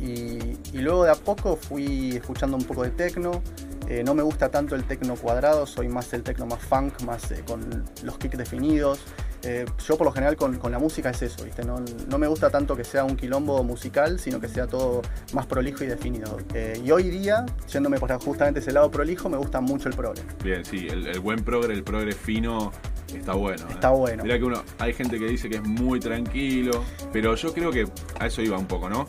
y, 0.00 0.56
luego 0.74 1.04
de 1.04 1.10
a 1.10 1.14
poco 1.14 1.56
fui 1.56 2.16
escuchando 2.16 2.56
un 2.56 2.64
poco 2.64 2.84
de 2.84 2.90
tecno. 2.90 3.42
Eh, 3.88 4.02
no 4.04 4.14
me 4.14 4.22
gusta 4.22 4.50
tanto 4.50 4.74
el 4.74 4.84
tecno 4.84 5.16
cuadrado, 5.16 5.66
soy 5.66 5.88
más 5.88 6.12
el 6.12 6.22
tecno 6.22 6.44
más 6.46 6.60
funk, 6.60 7.00
más 7.02 7.32
con 7.46 7.84
los 8.02 8.18
kicks 8.18 8.36
definidos. 8.36 9.00
Eh, 9.42 9.64
yo 9.86 9.96
por 9.96 10.06
lo 10.06 10.12
general 10.12 10.36
con, 10.36 10.58
la 10.70 10.78
música 10.78 11.10
es 11.10 11.22
eso, 11.22 11.44
¿viste? 11.44 11.62
No, 11.64 12.18
me 12.18 12.26
gusta 12.26 12.50
tanto 12.50 12.76
que 12.76 12.84
sea 12.84 13.04
un 13.04 13.16
quilombo 13.16 13.62
musical, 13.62 14.18
sino 14.18 14.40
que 14.40 14.48
sea 14.48 14.66
todo 14.66 15.02
más 15.32 15.46
prolijo 15.46 15.84
y 15.84 15.86
definido. 15.86 16.38
Eh, 16.54 16.80
y 16.84 16.90
hoy 16.90 17.04
día, 17.04 17.46
yéndome 17.72 17.98
por 17.98 18.12
justamente 18.20 18.60
ese 18.60 18.72
lado 18.72 18.90
prolijo, 18.90 19.28
me 19.28 19.36
gusta 19.36 19.60
mucho 19.60 19.88
el 19.88 19.94
progre. 19.94 20.22
Bien, 20.42 20.64
sí, 20.64 20.88
el, 20.88 21.20
buen 21.20 21.44
progre, 21.44 21.72
el 21.72 21.84
progre 21.84 22.12
fino, 22.12 22.72
está 23.14 23.34
bueno. 23.34 23.64
¿eh? 23.68 23.72
Está 23.72 23.90
bueno. 23.90 24.22
Mira 24.22 24.38
que 24.38 24.44
uno, 24.44 24.62
hay 24.78 24.92
gente 24.92 25.18
que 25.18 25.26
dice 25.26 25.48
que 25.48 25.56
es 25.56 25.62
muy 25.62 26.00
tranquilo, 26.00 26.84
pero 27.12 27.34
yo 27.34 27.52
creo 27.52 27.70
que 27.70 27.86
a 28.18 28.26
eso 28.26 28.42
iba 28.42 28.58
un 28.58 28.66
poco, 28.66 28.88
¿no? 28.88 29.06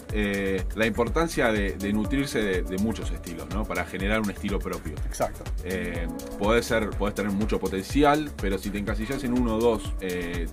la 0.75 0.85
importancia 0.85 1.51
de, 1.51 1.93
nutrirse 1.93 2.39
de, 2.63 2.77
muchos 2.77 3.11
estilos, 3.11 3.47
¿no? 3.53 3.65
Para 3.65 3.85
generar 3.85 4.21
un 4.21 4.29
estilo 4.29 4.59
propio. 4.59 4.93
Exacto. 5.05 5.43
podés, 6.37 6.65
ser, 6.65 6.89
podés 6.91 7.15
tener 7.15 7.31
mucho 7.31 7.59
potencial, 7.59 8.31
pero 8.41 8.57
si 8.57 8.69
te 8.69 8.77
encasillas 8.77 9.23
en 9.23 9.33
uno 9.33 9.55
o 9.55 9.59
dos 9.59 9.93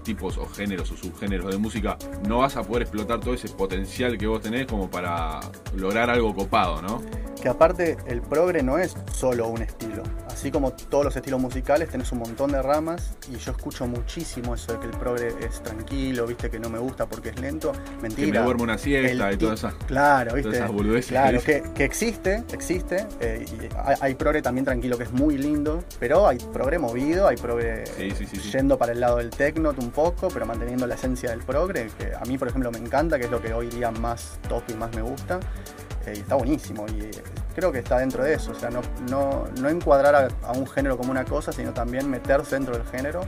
tipos 0.02 0.38
o 0.38 0.46
géneros 0.46 0.90
o 0.90 0.96
subgéneros 0.96 1.50
de 1.50 1.58
música, 1.58 1.96
no 2.26 2.38
vas 2.38 2.56
a 2.56 2.62
poder 2.62 2.82
explotar 2.82 3.20
todo 3.20 3.34
ese 3.34 3.48
potencial 3.48 4.18
que 4.18 4.26
vos 4.26 4.40
tenés 4.40 4.66
como 4.66 4.90
para 4.90 5.40
lograr 5.74 6.10
algo 6.10 6.34
copado, 6.34 6.82
¿no? 6.82 7.02
que 7.46 7.50
aparte 7.50 7.96
el 8.06 8.22
progre 8.22 8.62
no 8.62 8.78
es 8.78 8.96
solo 9.12 9.48
un 9.48 9.62
estilo. 9.62 10.02
Así 10.28 10.50
como 10.50 10.72
todos 10.72 11.04
los 11.04 11.16
estilos 11.16 11.40
musicales, 11.40 11.88
tenés 11.88 12.10
un 12.12 12.18
montón 12.18 12.50
de 12.50 12.60
ramas 12.60 13.16
y 13.30 13.35
yo 13.38 13.52
escucho 13.52 13.86
muchísimo 13.86 14.54
eso 14.54 14.72
de 14.72 14.80
que 14.80 14.86
el 14.86 14.92
progre 14.98 15.28
es 15.40 15.62
tranquilo, 15.62 16.26
viste, 16.26 16.50
que 16.50 16.58
no 16.58 16.68
me 16.68 16.78
gusta 16.78 17.06
porque 17.06 17.30
es 17.30 17.40
lento. 17.40 17.72
Mentira. 18.02 18.26
Que 18.26 18.38
me 18.38 18.44
duermo 18.44 18.64
una 18.64 18.78
siesta 18.78 19.28
El 19.28 19.34
y 19.34 19.36
todas 19.38 19.58
esas, 19.60 19.74
Claro, 19.86 20.34
viste. 20.34 20.42
todas 20.50 20.56
esas 20.64 20.72
boludeces. 20.72 21.10
Claro, 21.10 21.40
que, 21.42 21.62
que 21.74 21.84
existe, 21.84 22.44
existe. 22.52 23.06
eh, 23.20 23.44
y 23.48 23.74
hay, 23.76 23.96
hay 24.00 24.14
progre 24.14 24.42
también 24.42 24.64
tranquilo 24.64 24.96
que 24.98 25.04
es 25.04 25.12
muy 25.12 25.38
lindo, 25.38 25.84
pero 25.98 26.26
hay 26.26 26.38
progre 26.38 26.78
movido, 26.78 27.28
hay 27.28 27.36
progre 27.36 27.84
Sí, 27.86 28.10
sí, 28.12 28.26
sí, 28.26 28.36
sí. 28.40 28.50
yendo 28.52 28.78
para 28.78 28.92
el 28.92 29.00
lado 29.00 29.18
del 29.18 29.30
techno 29.30 29.74
un 29.78 29.90
poco, 29.90 30.28
pero 30.28 30.46
manteniendo 30.46 30.86
la 30.86 30.94
esencia 30.94 31.30
del 31.30 31.40
progre, 31.40 31.88
que 31.98 32.12
a 32.14 32.24
mí, 32.26 32.38
por 32.38 32.48
ejemplo, 32.48 32.70
me 32.70 32.78
encanta, 32.78 33.18
que 33.18 33.26
es 33.26 33.30
lo 33.30 33.40
que 33.42 33.52
hoy 33.52 33.66
día 33.68 33.90
más 33.90 34.38
top 34.48 34.62
y 34.68 34.74
más 34.74 34.94
me 34.94 35.02
gusta. 35.02 35.38
eh, 36.06 36.12
y 36.16 36.20
está 36.20 36.36
buenísimo 36.36 36.86
y 36.88 37.00
eh, 37.00 37.10
creo 37.56 37.72
que 37.72 37.78
está 37.78 37.98
dentro 37.98 38.22
de 38.22 38.34
eso, 38.34 38.52
o 38.52 38.54
sea, 38.54 38.68
no, 38.68 38.82
no, 39.10 39.46
no 39.60 39.68
encuadrar 39.70 40.14
a, 40.14 40.28
a 40.46 40.52
un 40.52 40.66
género 40.66 40.98
como 40.98 41.10
una 41.10 41.24
cosa, 41.24 41.52
sino 41.52 41.72
también 41.72 42.08
meterse 42.08 42.54
dentro 42.54 42.76
del 42.76 42.86
género 42.86 43.22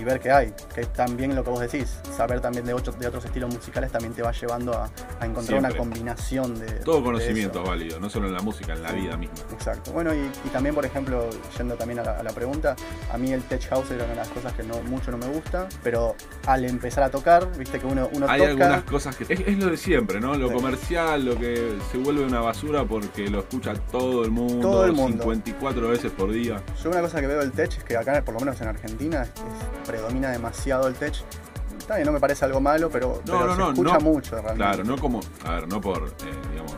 y 0.00 0.04
ver 0.04 0.18
qué 0.20 0.30
hay, 0.30 0.54
que 0.74 0.84
también 0.86 1.34
lo 1.34 1.44
que 1.44 1.50
vos 1.50 1.60
decís, 1.60 1.98
saber 2.16 2.40
también 2.40 2.64
de, 2.64 2.72
ocho- 2.74 2.92
de 2.92 3.06
otros 3.06 3.24
estilos 3.24 3.52
musicales 3.54 3.92
también 3.92 4.14
te 4.14 4.22
va 4.22 4.32
llevando 4.32 4.72
a, 4.74 4.88
a 5.20 5.26
encontrar 5.26 5.58
una 5.58 5.70
combinación 5.72 6.58
de... 6.58 6.66
Todo 6.80 7.02
conocimiento 7.04 7.62
es 7.62 7.68
válido, 7.68 8.00
no 8.00 8.08
solo 8.08 8.26
en 8.28 8.32
la 8.34 8.40
música, 8.40 8.72
en 8.72 8.82
la 8.82 8.92
vida 8.92 9.16
misma. 9.16 9.34
Exacto. 9.52 9.92
Bueno, 9.92 10.14
y, 10.14 10.18
y 10.18 10.48
también, 10.52 10.74
por 10.74 10.86
ejemplo, 10.86 11.28
yendo 11.58 11.74
también 11.76 11.98
a 12.00 12.04
la, 12.04 12.18
a 12.18 12.22
la 12.22 12.30
pregunta, 12.32 12.74
a 13.12 13.18
mí 13.18 13.32
el 13.32 13.42
tech 13.42 13.68
house 13.68 13.90
era 13.90 14.04
una 14.04 14.12
de 14.14 14.16
las 14.20 14.28
cosas 14.28 14.52
que 14.54 14.62
no, 14.62 14.80
mucho 14.84 15.10
no 15.10 15.18
me 15.18 15.26
gusta, 15.26 15.68
pero 15.82 16.14
al 16.46 16.64
empezar 16.64 17.04
a 17.04 17.10
tocar, 17.10 17.46
viste 17.58 17.78
que 17.78 17.86
uno, 17.86 18.08
uno 18.14 18.26
Hay 18.28 18.38
toca... 18.40 18.50
algunas 18.50 18.82
cosas 18.84 19.16
que. 19.16 19.24
Es, 19.32 19.40
es 19.40 19.58
lo 19.58 19.66
de 19.70 19.76
siempre, 19.76 20.20
¿no? 20.20 20.34
Lo 20.34 20.48
Sí. 20.48 20.54
comercial, 20.54 21.24
lo 21.24 21.36
que 21.38 21.76
se 21.92 21.98
vuelve 21.98 22.24
una 22.24 22.40
basura 22.40 22.84
porque 22.84 23.28
lo 23.28 23.40
escucha 23.40 23.74
todo 23.92 24.24
el 24.24 24.30
mundo, 24.30 24.70
Todo 24.70 24.84
el 24.86 24.92
mundo. 24.92 25.22
54 25.22 25.88
veces 25.88 26.10
por 26.12 26.30
día. 26.32 26.62
Yo 26.82 26.90
una 26.90 27.00
cosa 27.00 27.20
que 27.20 27.26
veo 27.26 27.40
del 27.40 27.52
tech 27.52 27.70
es 27.76 27.84
que 27.84 27.96
acá, 27.96 28.22
por 28.24 28.34
lo 28.34 28.40
menos 28.40 28.60
en 28.60 28.68
Argentina, 28.68 29.22
es- 29.22 29.28
es- 29.28 29.88
predomina 29.90 30.30
demasiado 30.30 30.86
el 30.88 30.94
tech. 30.94 31.14
Está 31.78 31.96
bien, 31.96 32.06
no 32.06 32.12
me 32.12 32.20
parece 32.20 32.44
algo 32.44 32.60
malo, 32.60 32.88
pero, 32.90 33.20
No, 33.26 33.38
pero 33.38 33.46
no, 33.46 33.52
se 33.54 33.58
no, 33.58 33.70
escucha 33.70 33.98
mucho 33.98 34.30
realmente. 34.36 34.56
Claro, 34.56 34.84
no 34.84 34.96
como. 34.96 35.20
A 35.44 35.54
ver, 35.54 35.68
no 35.68 35.80
por, 35.80 36.08
eh, 36.08 36.12
digamos, 36.50 36.76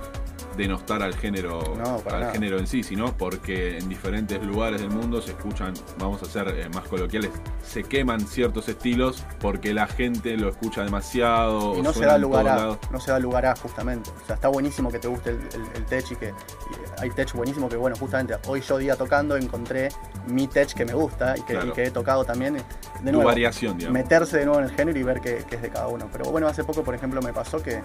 denostar 0.56 1.02
al 1.02 1.14
género 1.14 1.60
No, 1.82 1.98
para 1.98 2.16
al 2.16 2.20
nada. 2.22 2.32
género 2.32 2.58
en 2.58 2.66
sí, 2.66 2.82
sino 2.82 3.16
porque 3.16 3.78
en 3.78 3.88
diferentes 3.88 4.42
lugares 4.42 4.80
del 4.80 4.90
mundo 4.90 5.20
se 5.22 5.30
escuchan, 5.32 5.74
vamos 5.98 6.22
a 6.22 6.26
ser 6.26 6.48
eh, 6.48 6.68
más 6.74 6.86
coloquiales, 6.88 7.30
se 7.62 7.82
queman 7.84 8.20
ciertos 8.20 8.68
estilos 8.68 9.24
porque 9.40 9.72
la 9.74 9.86
gente 9.86 10.36
lo 10.36 10.48
escucha 10.48 10.82
demasiado. 10.84 11.76
Y 11.78 11.82
no 11.82 11.92
se 11.92 12.04
da 12.04 12.18
lugar 12.18 12.48
a, 12.48 12.78
no 12.90 13.00
se 13.00 13.10
da 13.10 13.18
lugar 13.18 13.46
a 13.46 13.56
justamente. 13.56 14.10
O 14.22 14.26
sea, 14.26 14.34
está 14.36 14.48
buenísimo 14.48 14.90
que 14.90 14.98
te 14.98 15.08
guste 15.08 15.30
el, 15.30 15.36
el- 15.36 15.76
el 15.76 15.84
tech 15.86 16.10
y 16.10 16.16
que 16.16 16.28
y 16.28 17.00
hay 17.02 17.10
tech 17.10 17.32
buenísimo 17.34 17.68
que 17.68 17.76
bueno, 17.76 17.96
justamente 17.96 18.36
hoy 18.46 18.60
yo 18.60 18.78
día 18.78 18.96
tocando 18.96 19.36
encontré 19.36 19.88
mi 20.26 20.46
tech 20.46 20.72
que 20.74 20.84
me 20.84 20.94
gusta 20.94 21.36
y 21.36 21.42
que, 21.42 21.52
Claro. 21.54 21.68
y 21.68 21.72
que 21.72 21.84
he 21.84 21.90
tocado 21.90 22.24
también. 22.24 22.54
De 22.54 22.62
Tu 23.10 23.16
nuevo, 23.16 23.24
variación, 23.24 23.76
digamos. 23.78 23.94
meterse 24.00 24.38
de 24.38 24.44
nuevo 24.46 24.60
en 24.60 24.66
el 24.68 24.74
género 24.76 24.98
y 24.98 25.02
ver 25.02 25.20
qué, 25.20 25.44
qué 25.48 25.56
es 25.56 25.62
de 25.62 25.70
cada 25.70 25.88
uno. 25.88 26.08
Pero 26.12 26.30
bueno, 26.30 26.46
hace 26.46 26.62
poco, 26.62 26.82
por 26.84 26.94
ejemplo, 26.94 27.20
me 27.20 27.32
pasó 27.32 27.60
que, 27.62 27.80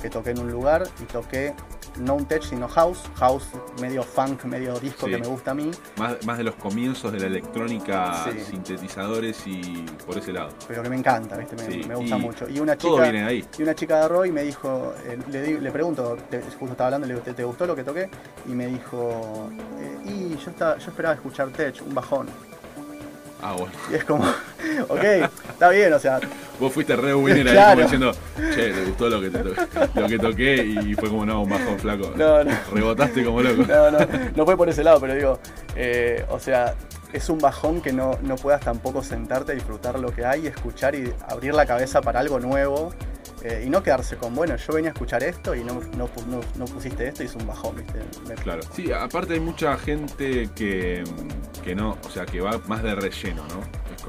que 0.00 0.08
toqué 0.08 0.30
en 0.30 0.38
un 0.38 0.50
lugar 0.52 0.84
y 1.00 1.04
toqué 1.04 1.54
no 1.98 2.09
un 2.12 2.24
tech, 2.26 2.42
sino 2.42 2.68
house. 2.68 3.00
House 3.16 3.44
medio 3.80 4.02
funk, 4.02 4.44
medio 4.44 4.78
disco 4.80 5.06
Sí. 5.06 5.12
que 5.12 5.18
me 5.18 5.26
gusta 5.26 5.50
a 5.52 5.54
mí. 5.54 5.70
Más, 5.96 6.24
más 6.26 6.38
de 6.38 6.44
los 6.44 6.54
comienzos 6.56 7.12
de 7.12 7.20
la 7.20 7.26
electrónica, 7.26 8.24
Sí. 8.24 8.38
sintetizadores 8.50 9.46
y 9.46 9.84
por 10.06 10.16
ese 10.18 10.32
lado. 10.32 10.50
pero 10.68 10.82
que 10.82 10.88
me 10.90 10.96
encanta, 10.96 11.36
¿viste? 11.36 11.56
Me, 11.56 11.62
Sí, 11.70 11.88
me 11.88 11.94
gusta 11.94 12.16
y 12.16 12.20
mucho. 12.20 12.48
Y 12.48 12.60
una 12.60 12.76
Todo 12.76 12.92
chica, 12.96 13.02
viene 13.04 13.20
de 13.24 13.26
ahí. 13.30 13.44
y 13.58 13.62
una 13.62 13.74
chica 13.74 14.00
de 14.02 14.08
Roy 14.08 14.30
me 14.32 14.42
dijo, 14.42 14.94
eh, 15.06 15.18
le, 15.30 15.42
di- 15.42 15.58
le 15.58 15.70
pregunto, 15.70 16.16
te- 16.28 16.40
justo 16.42 16.66
estaba 16.66 16.86
hablando, 16.88 17.06
le 17.06 17.14
digo, 17.14 17.24
¿te, 17.24 17.34
te 17.34 17.44
gustó 17.44 17.66
lo 17.66 17.74
que 17.76 17.84
toqué? 17.84 18.08
Y 18.46 18.50
me 18.52 18.66
dijo, 18.66 19.50
eh, 19.78 19.98
y 20.04 20.36
yo, 20.36 20.50
estaba, 20.50 20.78
yo 20.78 20.88
esperaba 20.90 21.14
escuchar 21.14 21.48
tech, 21.50 21.80
un 21.86 21.94
bajón. 21.94 22.28
Ah, 23.42 23.52
bueno. 23.52 23.72
Y 23.90 23.94
es 23.94 24.04
como, 24.04 24.24
ok, 24.88 25.04
está 25.50 25.68
bien, 25.70 25.92
o 25.92 25.98
sea, 25.98 26.20
Vos 26.58 26.72
fuiste 26.74 26.94
re 26.94 27.14
winner 27.14 27.48
ahí 27.48 27.54
Claro. 27.54 27.70
como 27.70 27.82
diciendo, 27.82 28.12
che, 28.54 28.70
te 28.72 28.84
gustó 28.84 29.08
lo 29.08 29.20
que, 29.20 29.30
te 29.30 29.42
lo 30.00 30.06
que 30.06 30.18
toqué 30.18 30.56
y 30.56 30.94
fue 30.94 31.08
como 31.08 31.24
no, 31.24 31.42
un 31.42 31.48
bajón 31.48 31.78
flaco. 31.78 32.12
No, 32.16 32.44
no. 32.44 32.50
Rebotaste 32.72 33.24
como 33.24 33.40
loco. 33.40 33.64
no, 33.66 33.90
no, 33.90 33.98
no 34.36 34.44
fue 34.44 34.56
por 34.58 34.68
ese 34.68 34.84
lado, 34.84 35.00
pero 35.00 35.14
digo, 35.14 35.40
eh, 35.74 36.24
o 36.28 36.38
sea, 36.38 36.74
es 37.14 37.28
un 37.30 37.38
bajón 37.38 37.80
que 37.80 37.92
no, 37.92 38.18
no 38.22 38.36
puedas 38.36 38.60
tampoco 38.60 39.02
sentarte 39.02 39.52
a 39.52 39.54
disfrutar 39.54 39.98
lo 39.98 40.12
que 40.12 40.24
hay, 40.26 40.46
escuchar 40.46 40.94
y 40.94 41.12
abrir 41.28 41.54
la 41.54 41.64
cabeza 41.64 42.02
para 42.02 42.20
algo 42.20 42.38
nuevo. 42.38 42.92
Eh, 43.42 43.64
y 43.66 43.70
no 43.70 43.82
quedarse 43.82 44.16
con, 44.16 44.34
bueno, 44.34 44.56
yo 44.56 44.72
venía 44.74 44.90
a 44.90 44.92
escuchar 44.92 45.22
esto 45.22 45.54
y 45.54 45.64
no, 45.64 45.80
no, 45.96 46.08
no- 46.56 46.64
pusiste 46.66 47.08
esto 47.08 47.22
y 47.22 47.26
es 47.26 47.34
un 47.34 47.46
bajón, 47.46 47.76
¿viste? 47.76 48.00
Claro. 48.42 48.60
Sí, 48.74 48.92
aparte 48.92 49.34
hay 49.34 49.40
mucha 49.40 49.76
gente 49.76 50.48
que, 50.54 51.04
que 51.64 51.74
no, 51.74 51.96
o 52.06 52.10
sea, 52.10 52.26
que 52.26 52.40
va 52.40 52.60
más 52.68 52.82
de 52.82 52.94
relleno, 52.94 53.42
¿no? 53.48 53.60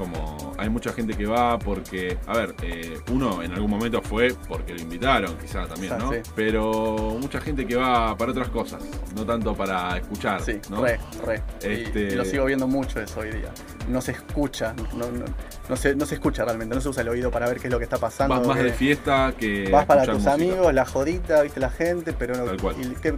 Como, 0.02 0.54
hay 0.58 0.68
mucha 0.68 0.92
gente 0.92 1.14
que 1.14 1.26
va 1.26 1.58
porque, 1.58 2.18
a 2.26 2.36
ver, 2.36 2.54
eh, 2.62 2.98
uno 3.12 3.42
en 3.42 3.52
algún 3.52 3.70
momento 3.70 4.02
fue 4.02 4.34
porque 4.48 4.74
lo 4.74 4.80
invitaron, 4.80 5.36
quizás 5.38 5.68
también, 5.68 5.94
Quizás, 5.94 6.04
¿no? 6.04 6.12
sí. 6.12 6.18
Pero 6.34 7.16
mucha 7.20 7.40
gente 7.40 7.66
que 7.66 7.76
va 7.76 8.16
para 8.16 8.32
otras 8.32 8.48
cosas, 8.48 8.82
no 9.14 9.24
tanto 9.24 9.54
para 9.54 9.96
escuchar, 9.98 10.42
Sí, 10.42 10.58
¿no? 10.70 10.82
re, 10.82 10.98
re. 11.24 11.42
Este- 11.62 12.00
Y, 12.08 12.10
lo 12.16 12.24
sigo 12.24 12.44
viendo 12.46 12.66
mucho 12.66 13.00
eso 13.00 13.20
hoy 13.20 13.30
día. 13.30 13.50
No 13.88 14.00
se 14.00 14.12
escucha, 14.12 14.74
no, 14.96 15.10
no, 15.10 15.24
no 15.68 15.76
se, 15.76 15.94
no 15.94 16.06
se 16.06 16.14
escucha 16.14 16.44
realmente, 16.44 16.74
no 16.74 16.80
se 16.80 16.88
usa 16.88 17.02
el 17.02 17.08
oído 17.08 17.30
para 17.30 17.46
ver 17.48 17.58
qué 17.60 17.68
es 17.68 17.72
lo 17.72 17.78
que 17.78 17.84
está 17.84 17.98
pasando. 17.98 18.34
Vas 18.38 18.46
más 18.46 18.58
de 18.58 18.72
fiesta 18.72 19.34
que 19.38 19.68
Vas 19.70 19.86
para 19.86 20.04
tus 20.04 20.14
música. 20.14 20.32
amigos, 20.34 20.74
la 20.74 20.84
jodita, 20.84 21.42
viste 21.42 21.60
la 21.60 21.70
gente, 21.70 22.12
pero 22.12 22.34
no, 22.36 22.44
Tal 22.44 22.60
cual. 22.60 22.76
y 22.80 22.86
que 23.00 23.14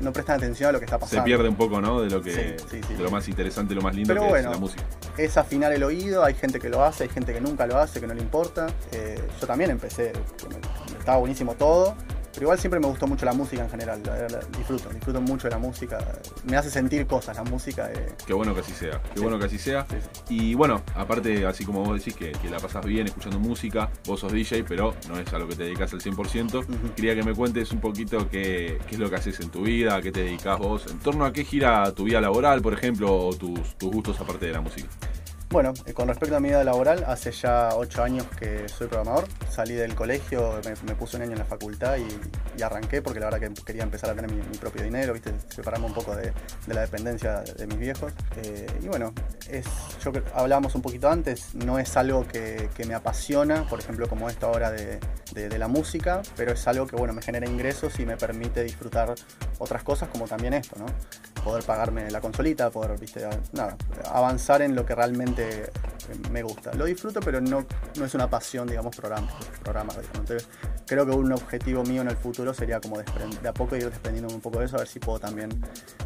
no 0.00 0.12
prestan 0.12 0.36
atención 0.36 0.68
a 0.68 0.72
lo 0.72 0.78
que 0.78 0.84
está 0.84 0.96
Se 0.96 1.00
pasando. 1.00 1.24
pierde 1.24 1.48
un 1.48 1.56
poco, 1.56 1.80
¿no? 1.80 2.00
De 2.02 2.10
lo 2.10 2.20
que, 2.22 2.32
Sí, 2.58 2.64
sí, 2.70 2.80
sí. 2.86 2.94
de 2.94 3.02
lo 3.02 3.10
más 3.10 3.28
interesante, 3.28 3.74
lo 3.74 3.80
más 3.82 3.94
lindo 3.94 4.08
Pero 4.12 4.22
que 4.24 4.28
bueno. 4.28 4.50
es 4.50 4.54
la 4.54 4.60
música. 4.60 4.82
es 5.16 5.36
afinar 5.36 5.72
el 5.72 5.82
oído, 5.82 6.22
hay 6.26 6.34
gente 6.34 6.58
que 6.58 6.68
lo 6.68 6.82
hace, 6.84 7.04
hay 7.04 7.08
gente 7.10 7.32
que 7.32 7.40
nunca 7.40 7.66
lo 7.66 7.78
hace, 7.78 8.00
que 8.00 8.06
no 8.06 8.14
le 8.14 8.20
importa. 8.22 8.66
Eh, 8.92 9.20
yo 9.40 9.46
también 9.46 9.70
empecé, 9.70 10.12
que 10.36 10.48
me- 10.48 10.56
me 10.92 10.98
estaba 10.98 11.18
buenísimo 11.18 11.54
todo, 11.54 11.94
pero 12.32 12.44
igual 12.44 12.58
siempre 12.58 12.78
me 12.78 12.86
gustó 12.86 13.06
mucho 13.06 13.24
la 13.24 13.32
música 13.32 13.62
en 13.62 13.70
general, 13.70 14.02
la- 14.04 14.28
la- 14.28 14.40
disfruto, 14.58 14.90
disfruto 14.90 15.22
mucho 15.22 15.48
de 15.48 15.52
la 15.54 15.58
música, 15.58 15.96
me 16.44 16.58
hace 16.58 16.68
sentir 16.68 17.06
cosas 17.06 17.34
la 17.36 17.44
música. 17.44 17.90
eh, 17.90 18.14
Qué 18.26 18.34
bueno 18.34 18.52
que 18.54 18.60
así 18.60 18.72
sea, 18.72 19.00
qué 19.02 19.14
Sí. 19.16 19.20
bueno 19.22 19.38
que 19.38 19.46
así 19.46 19.58
sea. 19.58 19.86
sí, 19.88 19.96
sí. 20.28 20.34
Y 20.50 20.54
bueno, 20.54 20.82
aparte, 20.94 21.46
así 21.46 21.64
como 21.64 21.82
vos 21.82 21.98
decís 21.98 22.14
que, 22.14 22.32
que 22.32 22.50
la 22.50 22.58
pasás 22.60 22.84
bien 22.84 23.06
escuchando 23.06 23.38
música, 23.38 23.88
vos 24.04 24.20
sos 24.20 24.32
DJ, 24.32 24.64
pero 24.64 24.94
no 25.08 25.18
es 25.18 25.32
a 25.32 25.38
lo 25.38 25.48
que 25.48 25.56
te 25.56 25.62
dedicas 25.62 25.94
al 25.94 26.02
100%. 26.02 26.58
Ujú. 26.58 26.68
Quería 26.94 27.14
que 27.14 27.22
me 27.22 27.32
cuentes 27.34 27.72
un 27.72 27.80
poquito 27.80 28.28
qué, 28.28 28.78
qué 28.86 28.94
es 28.96 28.98
lo 28.98 29.08
que 29.08 29.16
haces 29.16 29.40
en 29.40 29.48
tu 29.50 29.62
vida, 29.62 29.96
a 29.96 30.02
qué 30.02 30.12
te 30.12 30.20
dedicas 30.24 30.58
vos, 30.58 30.84
en 30.90 30.98
torno 30.98 31.24
a 31.24 31.32
qué 31.32 31.42
gira 31.42 31.90
tu 31.94 32.04
vida 32.04 32.20
laboral, 32.20 32.60
por 32.60 32.74
ejemplo, 32.74 33.16
o 33.16 33.34
tus, 33.34 33.76
tus 33.78 33.90
gustos 33.90 34.20
aparte 34.20 34.44
de 34.44 34.52
la 34.52 34.60
música. 34.60 34.88
Bueno, 35.48 35.72
eh, 35.86 35.92
con 35.92 36.08
respecto 36.08 36.36
a 36.36 36.40
mi 36.40 36.48
vida 36.48 36.64
laboral, 36.64 37.04
hace 37.06 37.30
ya 37.30 37.70
ocho 37.76 38.02
años 38.02 38.26
que 38.38 38.68
soy 38.68 38.88
programador. 38.88 39.28
Salí 39.48 39.74
del 39.74 39.94
colegio, 39.94 40.60
me, 40.84 40.94
puse 40.96 41.16
un 41.16 41.22
año 41.22 41.32
en 41.32 41.38
la 41.38 41.44
facultad 41.44 41.96
y, 41.98 42.62
arranqué 42.62 43.00
porque 43.00 43.20
la 43.20 43.26
verdad 43.26 43.40
que 43.40 43.62
quería 43.62 43.84
empezar 43.84 44.10
a 44.10 44.14
tener 44.14 44.32
mi, 44.32 44.40
propio 44.58 44.82
dinero, 44.82 45.12
¿viste? 45.12 45.32
separarme 45.48 45.86
un 45.86 45.94
poco 45.94 46.16
de, 46.16 46.32
la 46.66 46.80
dependencia 46.80 47.42
de, 47.42 47.66
mis 47.66 47.78
viejos. 47.78 48.12
Eh, 48.36 48.66
y 48.82 48.88
bueno, 48.88 49.12
es, 49.48 49.66
yo 50.02 50.10
hablábamos 50.34 50.74
un 50.74 50.82
poquito 50.82 51.08
antes, 51.08 51.54
no 51.54 51.78
es 51.78 51.96
algo 51.96 52.26
que, 52.26 52.68
me 52.86 52.94
apasiona, 52.94 53.68
por 53.68 53.78
ejemplo, 53.78 54.08
como 54.08 54.28
esta 54.28 54.48
hora 54.48 54.70
de, 54.70 54.98
de- 55.32 55.58
la 55.58 55.68
música, 55.68 56.22
pero 56.36 56.52
es 56.52 56.68
algo 56.68 56.86
que 56.86 56.96
bueno, 56.96 57.14
me 57.14 57.22
genera 57.22 57.48
ingresos 57.48 57.98
y 57.98 58.04
me 58.04 58.16
permite 58.16 58.62
disfrutar 58.62 59.14
otras 59.58 59.82
cosas 59.82 60.08
como 60.08 60.26
también 60.26 60.52
esto, 60.54 60.76
¿no? 60.78 60.86
Poder 61.42 61.62
pagarme 61.64 62.10
la 62.10 62.20
consolita, 62.20 62.70
poder, 62.70 62.98
viste, 62.98 63.26
nada, 63.52 63.76
avanzar 64.10 64.60
en 64.62 64.74
lo 64.74 64.84
que 64.84 64.94
realmente 64.94 65.35
eh, 65.38 65.70
me 66.30 66.42
gusta. 66.42 66.72
Lo 66.74 66.84
disfruto, 66.84 67.20
pero 67.20 67.40
no, 67.40 67.64
no 67.98 68.04
es 68.04 68.14
una 68.14 68.28
pasión, 68.28 68.66
digamos, 68.66 68.94
programa, 68.96 69.28
programa 69.62 69.92
digamos. 69.94 70.18
Entonces, 70.20 70.48
creo 70.86 71.04
que 71.06 71.12
un 71.12 71.32
objetivo 71.32 71.82
mío 71.84 72.02
en 72.02 72.08
el 72.08 72.16
futuro 72.16 72.52
sería 72.54 72.80
como 72.80 72.98
de 72.98 73.04
a 73.48 73.52
poco 73.54 73.76
ir 73.76 73.84
desprendiendo 73.88 74.32
un 74.34 74.40
poco 74.40 74.58
de 74.60 74.66
eso, 74.66 74.76
a 74.76 74.80
ver 74.80 74.88
si 74.88 74.98
puedo 75.00 75.18
también 75.18 75.50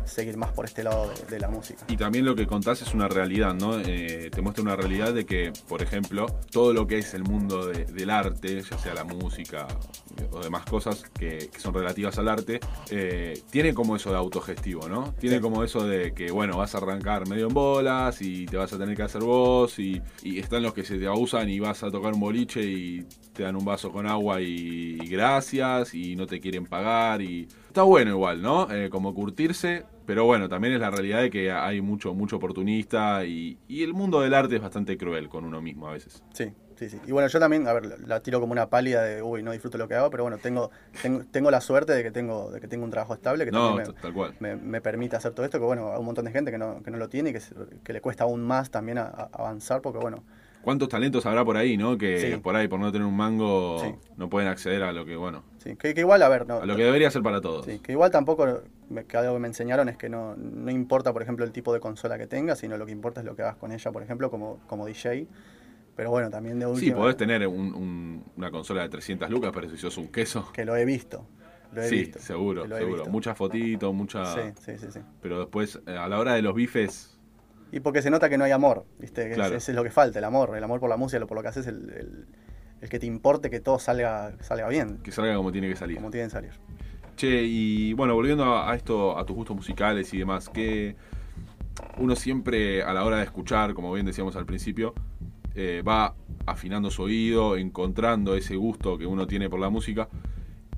seguir 0.05 0.36
más 0.36 0.53
por 0.53 0.64
este 0.64 0.82
lado 0.82 1.09
de, 1.11 1.24
de 1.26 1.41
la 1.41 1.49
música. 1.49 1.84
Y 1.88 1.97
también 1.97 2.24
lo 2.24 2.34
que 2.34 2.47
contás 2.47 2.82
es 2.82 2.95
una 2.95 3.09
realidad, 3.09 3.55
¿no? 3.55 3.78
Eh, 3.80 4.30
te 4.32 4.41
muestra 4.43 4.62
una 4.62 4.76
realidad 4.76 5.12
de 5.14 5.24
que, 5.26 5.53
por 5.68 5.82
ejemplo, 5.82 6.26
todo 6.51 6.72
lo 6.72 6.86
que 6.86 6.99
es 6.99 7.14
el 7.14 7.22
mundo 7.22 7.66
de- 7.66 7.84
del 7.84 8.11
arte, 8.11 8.61
ya 8.62 8.78
sea 8.78 8.95
la 8.95 9.05
música 9.05 9.66
o 10.32 10.41
demás 10.43 10.64
cosas 10.64 11.03
que, 11.18 11.49
que 11.53 11.61
son 11.61 11.72
relativas 11.74 12.18
al 12.18 12.28
arte, 12.28 12.61
eh, 12.91 13.41
tiene 13.51 13.74
como 13.74 13.97
eso 13.97 14.11
de 14.11 14.16
autogestivo, 14.16 14.88
¿no? 14.88 15.14
Tiene 15.18 15.36
Sí. 15.36 15.43
como 15.43 15.62
eso 15.64 15.86
de 15.86 16.12
que, 16.12 16.30
bueno, 16.30 16.57
vas 16.57 16.74
a 16.74 16.78
arrancar 16.78 17.28
medio 17.28 17.47
en 17.49 17.55
bolas 17.55 18.20
y 18.22 18.47
te 18.47 18.57
vas 18.57 18.72
a 18.72 18.78
tener 18.78 18.97
que 18.97 19.03
hacer 19.03 19.22
vos 19.22 19.78
y, 19.80 20.02
están 20.38 20.62
los 20.62 20.74
que 20.74 20.84
se 20.84 20.98
te 20.98 21.06
abusan 21.06 21.48
y 21.48 21.58
vas 21.58 21.82
a 21.82 21.90
tocar 21.90 22.14
un 22.14 22.20
boliche 22.20 22.62
y 22.62 23.04
te 23.32 23.42
dan 23.42 23.56
un 23.56 23.64
vaso 23.64 23.90
con 23.90 24.06
agua 24.06 24.40
y, 24.40 24.98
y 25.00 25.06
gracias 25.08 25.94
y 25.94 26.16
no 26.16 26.26
te 26.26 26.40
quieren 26.40 26.66
pagar 26.66 27.22
y... 27.22 27.48
Está 27.68 27.82
bueno 27.82 28.10
igual, 28.10 28.42
¿no? 28.42 28.70
Eh, 28.70 28.90
como 28.90 29.14
curtirse, 29.14 29.84
pero 30.06 30.24
bueno, 30.24 30.48
también 30.48 30.74
es 30.74 30.80
la 30.80 30.90
realidad 30.90 31.22
de 31.22 31.30
que 31.30 31.52
hay 31.52 31.80
mucho, 31.80 32.14
mucho 32.14 32.36
oportunista 32.36 33.24
y, 33.24 33.58
y 33.68 33.82
el 33.82 33.94
mundo 33.94 34.20
del 34.20 34.34
arte 34.34 34.56
es 34.56 34.62
bastante 34.62 34.96
cruel 34.96 35.28
con 35.28 35.44
uno 35.44 35.62
mismo 35.62 35.88
a 35.88 35.92
veces. 35.92 36.24
Sí, 36.34 36.52
Sí, 36.80 36.88
sí. 36.88 36.98
Y 37.06 37.12
bueno, 37.12 37.28
yo 37.28 37.38
también, 37.38 37.68
a 37.68 37.74
ver, 37.74 38.00
la 38.08 38.20
tiro 38.20 38.40
como 38.40 38.52
una 38.52 38.70
pálida 38.70 39.02
de, 39.02 39.20
uy, 39.22 39.42
no 39.42 39.52
disfruto 39.52 39.76
lo 39.76 39.86
que 39.86 39.94
hago, 39.96 40.08
pero 40.08 40.22
bueno, 40.24 40.38
tengo, 40.38 40.70
tengo, 41.02 41.24
tengo 41.30 41.50
la 41.50 41.60
suerte 41.60 41.92
de 41.92 42.02
que 42.02 42.10
tengo, 42.10 42.50
de 42.50 42.58
que 42.58 42.68
tengo 42.68 42.84
un 42.86 42.90
trabajo 42.90 43.12
estable 43.12 43.44
que 43.44 43.50
No, 43.52 43.66
también 43.76 43.88
me, 43.94 44.00
tal 44.00 44.14
cual. 44.14 44.34
me, 44.40 44.56
me 44.56 44.80
permite 44.80 45.14
hacer 45.14 45.32
todo 45.34 45.44
esto, 45.44 45.58
que 45.58 45.64
bueno, 45.66 45.92
hay 45.92 45.98
un 45.98 46.06
montón 46.06 46.24
de 46.24 46.30
gente 46.32 46.50
que 46.50 46.56
no, 46.56 46.82
que 46.82 46.90
no 46.90 46.96
lo 46.96 47.10
tiene 47.10 47.30
y 47.30 47.32
que, 47.34 47.42
que 47.84 47.92
le 47.92 48.00
cuesta 48.00 48.24
aún 48.24 48.42
más 48.42 48.70
también 48.70 48.96
a- 48.96 49.02
a 49.08 49.28
avanzar, 49.30 49.82
porque 49.82 49.98
bueno, 49.98 50.24
¿Cuántos 50.62 50.90
talentos 50.90 51.24
habrá 51.24 51.42
por 51.42 51.56
ahí, 51.56 51.78
no? 51.78 51.96
Que 51.96 52.32
Sí. 52.34 52.36
por 52.36 52.54
ahí, 52.54 52.68
por 52.68 52.78
no 52.80 52.92
tener 52.92 53.06
un 53.06 53.16
mango, 53.16 53.78
Sí. 53.80 53.94
no 54.18 54.28
pueden 54.28 54.46
acceder 54.48 54.82
a 54.82 54.92
lo 54.92 55.04
que, 55.06 55.16
bueno, 55.16 55.42
sí, 55.58 55.74
que, 55.76 55.92
que 55.94 56.00
igual, 56.00 56.22
a 56.22 56.28
ver, 56.28 56.46
no, 56.46 56.60
a 56.60 56.66
lo 56.66 56.76
que 56.76 56.84
debería 56.84 57.10
ser 57.10 57.22
para 57.22 57.40
todos. 57.42 57.64
Sí, 57.66 57.78
que 57.78 57.92
igual 57.92 58.10
tampoco, 58.10 58.46
me- 58.90 59.04
que 59.04 59.16
algo 59.18 59.32
que 59.34 59.38
me 59.40 59.48
enseñaron 59.48 59.88
es 59.90 59.96
que 59.96 60.08
no, 60.10 60.34
no 60.36 60.70
importa, 60.70 61.12
por 61.14 61.22
ejemplo, 61.22 61.44
el 61.46 61.52
tipo 61.52 61.72
de 61.74 61.80
consola 61.80 62.16
que 62.18 62.26
tengas, 62.26 62.58
sino 62.58 62.76
lo 62.76 62.84
que 62.86 62.92
importa 62.92 63.20
es 63.20 63.26
lo 63.26 63.34
que 63.36 63.40
hagas 63.42 63.56
con 63.56 63.72
ella, 63.72 63.90
por 63.90 64.02
ejemplo, 64.02 64.30
como, 64.30 64.58
como 64.66 64.84
DJ. 64.86 65.26
Pero 65.97 66.11
bueno, 66.11 66.30
también 66.30 66.59
de 66.59 66.66
Sí, 66.66 66.72
última, 66.72 66.97
podés 66.97 67.16
tener 67.16 67.47
un- 67.47 67.74
un- 67.74 68.24
una 68.36 68.51
consola 68.51 68.82
de 68.82 68.88
300 68.88 69.28
lucas, 69.30 69.51
pero 69.55 69.68
si 69.68 69.76
sos 69.76 69.97
un 69.99 70.09
queso. 70.09 70.51
que 70.53 70.64
lo 70.64 70.76
he 70.76 70.84
visto. 70.84 71.26
Lo 71.72 71.82
he 71.82 71.88
Sí, 71.88 71.97
visto. 71.97 72.18
seguro, 72.18 72.66
seguro. 72.66 73.07
Muchas 73.07 73.36
fotitos, 73.36 73.95
mucha... 73.95 74.24
Sí, 74.34 74.41
sí, 74.64 74.78
sí, 74.78 74.86
sí. 74.93 75.01
Pero 75.22 75.38
después, 75.41 75.80
eh, 75.86 75.97
a 75.97 76.09
la 76.09 76.18
hora 76.18 76.34
de 76.34 76.43
los 76.43 76.55
bifes, 76.55 77.16
Y 77.72 77.78
porque 77.78 78.03
se 78.03 78.11
nota 78.11 78.28
que 78.28 78.36
no 78.36 78.43
hay 78.45 78.51
amor, 78.51 78.84
¿viste? 78.99 79.30
Claro. 79.32 79.55
Ese 79.57 79.70
es 79.70 79.76
lo 79.76 79.84
que 79.84 79.91
falta, 79.93 80.18
el 80.18 80.24
amor. 80.24 80.57
El 80.57 80.64
amor 80.64 80.80
por 80.80 80.91
la 80.91 80.97
música, 80.97 81.24
por 81.26 81.36
lo 81.36 81.43
que 81.43 81.49
haces, 81.49 81.68
el, 81.68 81.88
el, 81.91 82.26
el 82.80 82.88
que 82.88 82.99
te 82.99 83.07
importe 83.07 83.49
que 83.49 83.61
todo 83.61 83.78
salga, 83.78 84.32
salga 84.41 84.68
bien, 84.68 84.99
que 85.05 85.12
salga 85.12 85.36
como 85.36 85.53
tiene 85.53 85.68
que 85.68 85.76
salir. 85.76 85.97
como 85.99 86.11
tienen 86.11 86.28
que 86.30 86.32
salir. 86.32 86.51
Che, 87.14 87.43
y 87.45 87.93
bueno, 87.93 88.14
volviendo 88.14 88.59
a 88.59 88.74
esto, 88.74 89.16
a 89.16 89.24
tus 89.24 89.36
gustos 89.36 89.55
musicales 89.55 90.12
y 90.14 90.18
demás, 90.18 90.49
que 90.49 90.97
uno 91.99 92.16
siempre 92.16 92.82
a 92.82 92.93
la 92.93 93.05
hora 93.05 93.18
de 93.18 93.24
escuchar, 93.24 93.72
como 93.74 93.93
bien 93.93 94.05
decíamos 94.07 94.34
al 94.34 94.47
principio, 94.47 94.93
eh, 95.55 95.82
va 95.86 96.14
afinando 96.46 96.90
su 96.90 97.03
oído, 97.03 97.57
encontrando 97.57 98.34
ese 98.34 98.57
gusto 98.57 98.98
que 98.98 99.07
uno 99.07 99.26
tiene 99.26 99.48
por 99.51 99.61
la 99.61 99.70
música. 99.70 100.09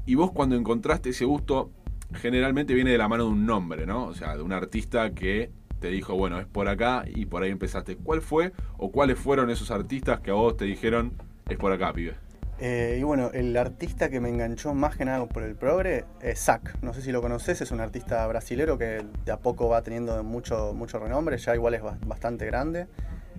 Y 0.06 0.14
vos 0.14 0.32
cuando 0.32 0.56
encontraste 0.56 1.10
ese 1.10 1.24
gusto, 1.24 1.70
generalmente 2.14 2.74
viene 2.74 2.90
de 2.90 2.98
la 2.98 3.08
mano 3.08 3.24
de 3.24 3.30
un 3.30 3.46
nombre, 3.46 3.86
¿no? 3.86 4.06
O 4.06 4.14
sea, 4.14 4.36
de 4.36 4.42
un 4.42 4.52
artista 4.52 5.10
que 5.10 5.50
te 5.80 5.88
dijo, 5.88 6.14
bueno, 6.14 6.38
es 6.38 6.46
por 6.46 6.68
acá 6.68 7.04
y 7.06 7.26
por 7.26 7.42
ahí 7.42 7.50
empezaste. 7.50 7.96
¿Cuál 7.96 8.20
fue 8.20 8.52
o 8.78 8.90
cuáles 8.90 9.18
fueron 9.18 9.50
esos 9.50 9.70
artistas 9.70 10.20
que 10.20 10.30
a 10.30 10.34
vos 10.34 10.56
te 10.56 10.64
dijeron, 10.64 11.12
es 11.48 11.56
por 11.56 11.72
acá, 11.72 11.92
pibe? 11.92 12.14
Eh, 12.60 12.98
y 13.00 13.02
bueno, 13.02 13.30
el 13.32 13.56
artista 13.56 14.08
que 14.08 14.20
me 14.20 14.28
enganchó 14.28 14.72
más 14.72 14.96
que 14.96 15.04
nada 15.04 15.26
por 15.26 15.42
el 15.42 15.56
progre 15.56 16.04
es 16.20 16.38
Zack. 16.38 16.80
No 16.82 16.94
sé 16.94 17.02
si 17.02 17.10
lo 17.10 17.20
conoces, 17.20 17.60
es 17.60 17.72
un 17.72 17.80
artista 17.80 18.24
brasilero 18.28 18.78
que 18.78 19.04
de 19.24 19.32
a 19.32 19.38
poco 19.38 19.68
va 19.68 19.82
teniendo 19.82 20.22
mucho, 20.22 20.72
mucho 20.72 21.00
renombre, 21.00 21.38
ya 21.38 21.56
igual 21.56 21.74
es 21.74 21.82
ba- 21.82 21.98
bastante 22.06 22.46
grande. 22.46 22.86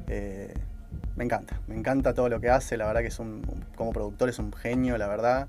Eh, 0.09 0.53
me 1.15 1.23
encanta, 1.23 1.59
me 1.67 1.75
encanta 1.75 2.13
todo 2.13 2.29
lo 2.29 2.39
que 2.39 2.49
hace, 2.49 2.77
la 2.77 2.87
verdad 2.87 3.01
que 3.01 3.07
es 3.07 3.19
un, 3.19 3.43
como 3.75 3.91
productor 3.91 4.29
es 4.29 4.39
un 4.39 4.51
genio, 4.53 4.97
la 4.97 5.07
verdad. 5.07 5.47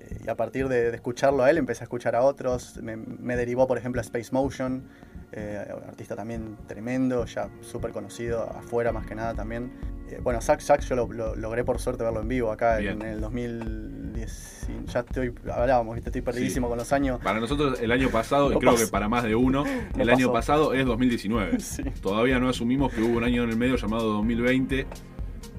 Eh, 0.00 0.22
y 0.26 0.28
a 0.28 0.34
partir 0.34 0.68
de, 0.68 0.94
escucharlo 0.94 1.42
a 1.42 1.50
él 1.50 1.58
empecé 1.58 1.82
a 1.82 1.84
escuchar 1.84 2.16
a 2.16 2.22
otros, 2.22 2.78
me, 2.82 2.96
me 2.96 3.36
derivó 3.36 3.66
por 3.66 3.78
ejemplo 3.78 4.00
a 4.00 4.02
Space 4.02 4.30
Motion, 4.32 4.84
eh, 5.36 5.64
artista 5.88 6.14
también 6.16 6.56
tremendo, 6.66 7.24
ya 7.26 7.48
súper 7.60 7.90
conocido 7.92 8.42
afuera 8.56 8.92
más 8.92 9.06
que 9.06 9.14
nada 9.14 9.34
también. 9.34 9.72
Eh, 10.10 10.20
bueno, 10.22 10.40
Zack, 10.40 10.60
Zack 10.60 10.82
yo 10.82 10.94
lo, 10.96 11.12
lo- 11.12 11.34
logré 11.34 11.64
por 11.64 11.78
suerte 11.80 12.04
verlo 12.04 12.20
en 12.20 12.28
vivo 12.28 12.52
acá 12.52 12.76
Bien. 12.76 13.00
en 13.02 13.08
el 13.08 13.20
2010. 13.20 14.68
y 14.68 14.86
Ya 14.90 15.00
estoy, 15.00 15.32
hablábamos, 15.52 15.94
¿viste? 15.94 16.10
estoy 16.10 16.22
perdidísimo 16.22 16.66
Sí. 16.66 16.70
con 16.70 16.78
los 16.78 16.92
años. 16.92 17.20
Para 17.22 17.40
nosotros 17.40 17.80
el 17.80 17.90
año 17.90 18.10
pasado, 18.10 18.52
y 18.52 18.58
creo 18.58 18.76
que 18.76 18.86
para 18.86 19.08
más 19.08 19.24
de 19.24 19.34
uno, 19.34 19.64
No 19.96 20.02
el 20.02 20.10
año 20.10 20.32
pasado 20.32 20.74
es 20.74 20.84
2019. 20.86 21.58
Sí. 21.60 21.82
Todavía 22.02 22.38
no 22.38 22.48
asumimos 22.48 22.92
que 22.92 23.00
hubo 23.02 23.16
un 23.16 23.24
año 23.24 23.44
en 23.44 23.50
el 23.50 23.56
medio 23.56 23.76
llamado 23.76 24.12
2020, 24.14 24.86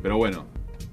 pero 0.01 0.17
bueno, 0.17 0.45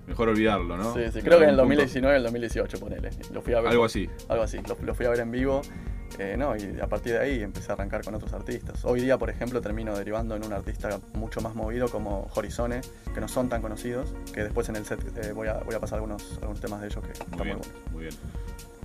mejor 0.06 0.28
olvidarlo, 0.30 0.76
¿no? 0.76 0.94
Sí, 0.94 1.00
sí, 1.12 1.20
creo 1.20 1.38
que 1.38 1.44
en 1.44 1.50
el 1.50 1.60
algún 1.60 1.68
punto. 1.76 1.82
2019 1.82 2.16
el 2.16 2.22
2018, 2.24 2.80
ponele. 2.80 3.10
Lo 3.32 3.42
fui 3.42 3.52
a 3.54 3.60
ver. 3.60 3.70
Algo 3.72 3.84
así. 3.84 4.08
Algo 4.28 4.42
así, 4.44 4.58
lo, 4.66 4.76
lo 4.84 4.94
fui 4.94 5.06
a 5.06 5.10
ver 5.10 5.20
en 5.20 5.30
vivo. 5.30 5.60
Eh, 6.18 6.36
no, 6.36 6.56
y 6.56 6.78
a 6.80 6.86
partir 6.86 7.12
de 7.14 7.18
ahí 7.20 7.42
empecé 7.42 7.70
a 7.72 7.74
arrancar 7.74 8.04
con 8.04 8.14
otros 8.14 8.32
artistas. 8.32 8.84
Hoy 8.84 9.00
día, 9.00 9.18
por 9.18 9.30
ejemplo, 9.30 9.60
termino 9.60 9.96
derivando 9.96 10.36
en 10.36 10.44
un 10.44 10.52
artista 10.52 11.00
mucho 11.14 11.40
más 11.40 11.54
movido 11.54 11.88
como 11.88 12.28
Horizone, 12.34 12.80
que 13.14 13.20
no 13.20 13.28
son 13.28 13.48
tan 13.48 13.62
conocidos, 13.62 14.14
que 14.32 14.42
después 14.42 14.68
en 14.68 14.76
el 14.76 14.84
set 14.84 15.00
eh, 15.16 15.32
voy, 15.32 15.48
a, 15.48 15.54
voy 15.58 15.74
a 15.74 15.80
pasar 15.80 15.96
algunos, 15.96 16.38
algunos 16.40 16.60
temas 16.60 16.80
de 16.80 16.88
ellos 16.88 17.04
que 17.04 17.12
están 17.12 17.28
Muy 17.30 17.38
buenos. 17.48 17.70
muy 17.92 18.02
bien. 18.04 18.14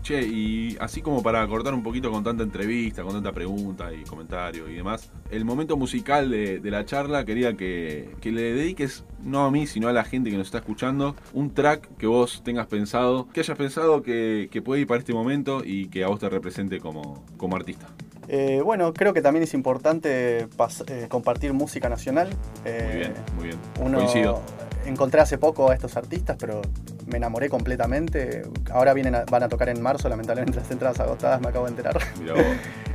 Che, 0.08 0.22
y 0.22 0.78
así 0.80 1.02
como 1.02 1.22
para 1.22 1.46
cortar 1.48 1.74
un 1.74 1.84
poquito 1.84 2.10
con 2.10 2.24
tanta 2.24 2.42
entrevista, 2.42 3.04
con 3.04 3.12
tanta 3.12 3.34
pregunta 3.34 3.92
y 3.94 4.06
comentario 4.06 4.70
y 4.70 4.76
demás, 4.76 5.12
el 5.32 5.44
momento 5.44 5.76
musical 5.76 6.32
de, 6.32 6.60
de 6.60 6.72
la 6.72 6.86
charla 6.86 7.26
quería 7.26 7.58
que, 7.58 8.16
que 8.22 8.32
le 8.32 8.54
dediques, 8.54 9.04
no 9.22 9.44
a 9.44 9.52
mí, 9.52 9.68
sino 9.68 9.90
a 9.90 9.92
la 9.92 10.06
gente 10.06 10.30
que 10.32 10.38
nos 10.38 10.48
está 10.48 10.60
escuchando, 10.60 11.14
un 11.34 11.54
track 11.54 11.98
que 11.98 12.08
vos 12.08 12.42
tengas 12.46 12.68
pensado, 12.68 13.28
que 13.34 13.42
hayas 13.42 13.58
pensado 13.58 14.02
que, 14.02 14.48
que 14.50 14.62
puede 14.62 14.80
ir 14.80 14.88
para 14.88 15.00
este 15.02 15.14
momento 15.14 15.62
y 15.66 15.88
que 15.90 16.06
a 16.06 16.08
vos 16.08 16.22
te 16.22 16.30
represente 16.30 16.80
como, 16.80 17.26
como 17.36 17.58
artista. 17.58 17.88
Eh, 18.30 18.62
bueno, 18.64 18.94
creo 18.94 19.14
que 19.14 19.22
también 19.22 19.44
es 19.44 19.54
importante 19.54 20.48
eh, 20.88 21.06
compartir 21.10 21.52
música 21.52 21.90
nacional. 21.90 22.30
Muy 22.30 22.38
Eh, 22.64 22.96
bien, 22.96 23.14
muy 23.36 23.48
bien. 23.48 23.58
Uno 23.82 23.98
Coincido. 23.98 24.42
Encontré 24.88 25.22
hace 25.22 25.38
poco 25.38 25.70
a 25.70 25.74
estos 25.76 25.96
artistas, 25.98 26.36
pero 26.40 26.62
me 27.06 27.18
enamoré 27.18 27.50
completamente. 27.50 28.44
Ahora 28.72 28.94
vienen 28.94 29.16
a- 29.16 29.26
van 29.26 29.44
a 29.44 29.50
tocar 29.50 29.70
en 29.70 29.82
marzo, 29.82 30.10
lamentablemente 30.10 30.60
las 30.62 30.72
entradas 30.72 31.00
agotadas, 31.00 31.40
me 31.42 31.50
acabo 31.50 31.66
de 31.66 31.72
enterar. 31.72 31.98
Mirá. 32.20 32.34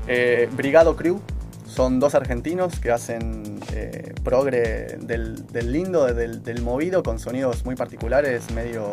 Eh, 0.08 0.48
Brigado 0.56 0.96
Crew 0.96 1.20
son 1.64 2.00
dos 2.00 2.16
argentinos 2.16 2.80
que 2.80 2.90
hacen 2.90 3.60
eh, 3.72 4.12
progre 4.24 4.98
del, 5.00 5.46
del 5.46 5.70
lindo, 5.70 6.12
del, 6.12 6.42
del 6.42 6.60
movido, 6.60 7.04
con 7.04 7.20
sonidos 7.20 7.64
muy 7.64 7.76
particulares, 7.76 8.50
medio 8.52 8.92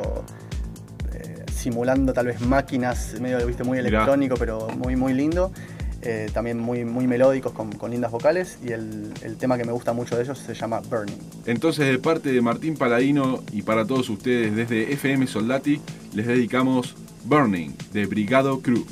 eh, 1.13 1.45
simulando 1.51 2.13
tal 2.13 2.27
vez 2.27 2.41
máquinas, 2.41 3.15
medio 3.19 3.43
¿viste? 3.47 3.63
muy 3.63 3.79
Mirá. 3.79 3.89
electrónico, 3.89 4.35
pero 4.37 4.67
muy, 4.77 4.95
muy 4.95 5.13
lindo. 5.13 5.51
Eh, 6.01 6.29
también 6.33 6.57
muy, 6.57 6.85
muy 6.85 7.07
melódicos 7.07 7.51
con, 7.51 7.73
con 7.73 7.91
lindas 7.91 8.11
vocales 8.11 8.57
y 8.63 8.71
el, 8.71 9.11
el 9.21 9.35
tema 9.35 9.57
que 9.57 9.65
me 9.65 9.73
gusta 9.73 9.91
mucho 9.91 10.15
de 10.15 10.23
ellos 10.23 10.39
se 10.39 10.53
llama 10.53 10.79
Burning. 10.79 11.17
Entonces, 11.45 11.87
de 11.91 11.99
parte 11.99 12.31
de 12.31 12.41
Martín 12.41 12.75
Paladino 12.77 13.43
y 13.51 13.63
para 13.63 13.85
todos 13.85 14.09
ustedes 14.09 14.55
desde 14.55 14.93
FM 14.93 15.27
Soldati, 15.27 15.81
les 16.13 16.25
dedicamos 16.25 16.95
Burning 17.25 17.71
de 17.91 18.05
Brigado 18.05 18.61
Crew. 18.61 18.85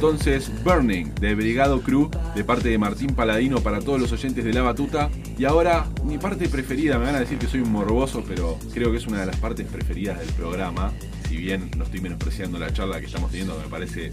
Entonces 0.00 0.50
Burning 0.64 1.14
de 1.20 1.34
Brigado 1.34 1.82
Crew 1.82 2.08
de 2.34 2.42
parte 2.42 2.70
de 2.70 2.78
Martín 2.78 3.14
Paladino 3.14 3.60
para 3.60 3.80
todos 3.80 4.00
los 4.00 4.10
oyentes 4.12 4.42
de 4.42 4.54
La 4.54 4.62
Batuta. 4.62 5.10
Y 5.36 5.44
ahora 5.44 5.88
mi 6.04 6.16
parte 6.16 6.48
preferida, 6.48 6.98
me 6.98 7.04
van 7.04 7.16
a 7.16 7.20
decir 7.20 7.36
que 7.36 7.46
soy 7.46 7.60
un 7.60 7.70
morboso, 7.70 8.24
pero 8.26 8.58
creo 8.72 8.90
que 8.90 8.96
es 8.96 9.06
una 9.06 9.20
de 9.20 9.26
las 9.26 9.36
partes 9.36 9.66
preferidas 9.66 10.18
del 10.18 10.30
programa. 10.30 10.90
Si 11.28 11.36
bien 11.36 11.70
no 11.76 11.84
estoy 11.84 12.00
menospreciando 12.00 12.58
la 12.58 12.72
charla 12.72 12.98
que 12.98 13.04
estamos 13.04 13.30
teniendo, 13.30 13.58
me 13.62 13.68
parece 13.68 14.10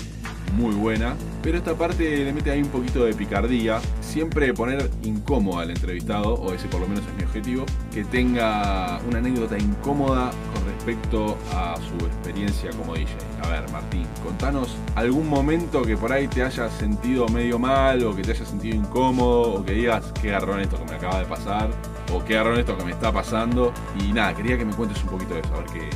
muy 0.54 0.76
buena. 0.76 1.16
Pero 1.44 1.58
esta 1.58 1.76
parte 1.76 2.26
le 2.26 2.34
mete 2.34 2.52
ahí 2.52 2.62
un 2.62 2.70
poquito 2.70 3.06
de 3.06 3.14
picardía. 3.14 3.80
Siempre 4.02 4.54
poner 4.54 4.90
incómodo 5.04 5.60
al 5.60 5.70
entrevistado, 5.70 6.34
o 6.34 6.54
ese 6.54 6.68
por 6.68 6.82
lo 6.82 6.88
menos 6.88 7.06
es 7.06 7.14
mi 7.16 7.24
objetivo, 7.24 7.66
que 7.94 8.04
tenga 8.04 9.00
una 9.08 9.20
anécdota 9.20 9.58
incómoda 9.58 10.32
con 10.54 10.66
respecto 10.66 11.38
a 11.54 11.76
su 11.78 12.06
experiencia 12.06 12.72
como 12.72 12.96
DJ. 12.96 13.14
A 13.44 13.50
ver, 13.50 13.72
Martín, 13.72 14.06
contanos 14.24 14.76
algún 14.96 15.30
momento 15.30 15.84
que 15.84 15.96
por 15.96 16.12
ahí 16.12 16.28
te 16.28 16.44
hayas 16.44 16.72
sentido 16.74 17.28
medio 17.30 17.60
mal, 17.60 18.04
o 18.04 18.16
que 18.16 18.24
te 18.24 18.32
hayas 18.32 18.48
sentido 18.48 18.76
incómodo, 18.76 19.54
o 19.54 19.66
que 19.66 19.74
digas 19.74 20.12
qué 20.22 20.30
garrón 20.30 20.60
esto 20.60 20.78
que 20.78 20.86
me 20.86 20.96
acaba 20.96 21.20
de 21.20 21.26
pasar, 21.26 21.70
o 22.14 22.24
qué 22.26 22.36
garrón 22.36 22.60
esto 22.60 22.78
que 22.78 22.84
me 22.84 22.92
está 22.92 23.12
pasando. 23.12 23.74
Y 24.00 24.12
nada, 24.12 24.36
quería 24.36 24.58
que 24.58 24.66
me 24.66 24.74
cuentes 24.74 25.02
un 25.04 25.10
poquito 25.10 25.36
de 25.36 25.42
eso, 25.42 25.54
a 25.54 25.60
ver 25.60 25.68
qué, 25.68 25.90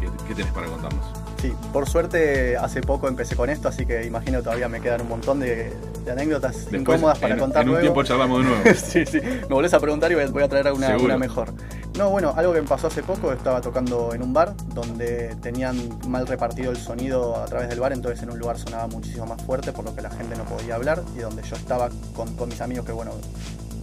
qué, 0.00 0.10
qué 0.28 0.34
tenés 0.34 0.52
para 0.52 0.66
contarnos. 0.66 1.21
Sí, 1.42 1.52
por 1.72 1.88
suerte 1.88 2.56
hace 2.56 2.80
poco 2.82 3.08
empecé 3.08 3.34
con 3.34 3.50
esto, 3.50 3.66
así 3.68 3.84
que 3.84 4.06
imagino 4.06 4.38
que 4.38 4.44
todavía 4.44 4.68
me 4.68 4.80
quedan 4.80 5.00
un 5.00 5.08
montón 5.08 5.40
de, 5.40 5.72
de 6.04 6.10
anécdotas 6.12 6.54
Después, 6.70 6.80
incómodas 6.80 7.18
para 7.18 7.34
en, 7.34 7.40
contar 7.40 7.62
en 7.62 7.68
un 7.68 7.74
luego. 7.74 7.82
tiempo 7.84 8.04
charlamos 8.04 8.44
de 8.44 8.48
nuevo. 8.50 8.62
sí, 8.76 9.04
sí, 9.04 9.20
me 9.20 9.46
volvés 9.54 9.74
a 9.74 9.80
preguntar 9.80 10.12
y 10.12 10.14
voy 10.14 10.42
a- 10.44 10.48
traer 10.48 10.72
una, 10.72 10.86
Seguro. 10.86 11.04
una 11.06 11.18
mejor. 11.18 11.52
No, 11.98 12.10
bueno, 12.10 12.32
algo 12.36 12.52
que 12.52 12.62
me 12.62 12.68
pasó 12.68 12.86
hace 12.86 13.02
poco, 13.02 13.32
estaba 13.32 13.60
tocando 13.60 14.14
en 14.14 14.22
un 14.22 14.32
bar 14.32 14.54
donde 14.72 15.34
tenían 15.42 15.76
mal 16.06 16.28
repartido 16.28 16.70
el 16.70 16.76
sonido 16.76 17.36
a 17.36 17.44
través 17.46 17.68
del 17.68 17.80
bar, 17.80 17.92
entonces 17.92 18.22
en 18.22 18.30
un 18.30 18.38
lugar 18.38 18.56
sonaba 18.56 18.86
muchísimo 18.86 19.26
más 19.26 19.42
fuerte, 19.42 19.72
por 19.72 19.84
lo 19.84 19.94
que 19.96 20.00
la 20.00 20.10
gente 20.10 20.36
no 20.36 20.44
podía 20.44 20.76
hablar, 20.76 21.02
y 21.16 21.18
donde 21.18 21.42
yo 21.42 21.56
estaba 21.56 21.88
con, 22.14 22.34
con 22.36 22.48
mis 22.50 22.60
amigos, 22.60 22.86
que 22.86 22.92
bueno, 22.92 23.10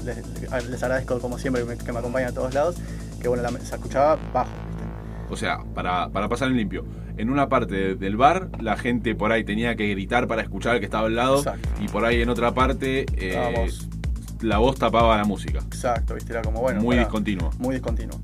les, 0.05 0.17
les 0.69 0.81
agradezco 0.81 1.19
como 1.19 1.37
siempre 1.37 1.63
que 1.63 1.67
me, 1.69 1.77
que 1.77 1.91
me 1.91 1.99
acompañan 1.99 2.29
a 2.29 2.33
todos 2.33 2.53
lados, 2.53 2.77
que 3.21 3.27
bueno, 3.27 3.43
la- 3.43 3.51
se 3.59 3.75
escuchaba 3.75 4.17
bajo, 4.33 4.49
¿viste? 4.69 4.83
O 5.29 5.35
sea, 5.35 5.59
para, 5.75 6.07
para 6.09 6.27
pasar 6.29 6.47
en 6.47 6.57
limpio, 6.57 6.83
en 7.19 7.29
una 7.29 7.49
parte 7.49 7.75
de- 7.75 7.95
del 7.95 8.15
bar 8.17 8.49
la 8.61 8.77
gente 8.77 9.13
por 9.15 9.31
ahí 9.31 9.43
tenía 9.43 9.75
que 9.75 9.87
gritar 9.89 10.27
para 10.27 10.41
escuchar 10.41 10.73
al 10.73 10.79
que 10.79 10.85
estaba 10.85 11.07
al 11.07 11.15
lado 11.15 11.37
Exacto. 11.39 11.69
y 11.81 11.87
por 11.87 12.05
ahí 12.05 12.21
en 12.21 12.29
otra 12.29 12.53
parte 12.53 13.05
eh, 13.17 13.67
la 14.41 14.57
voz 14.57 14.77
tapaba 14.79 15.17
la 15.17 15.25
música. 15.25 15.59
Exacto, 15.59 16.15
¿viste? 16.15 16.31
Era 16.31 16.41
como, 16.41 16.61
bueno, 16.61 16.79
Muy 16.81 16.95
pará. 16.95 17.05
discontinuo. 17.07 17.49
muy 17.59 17.75
discontinuo. 17.75 18.19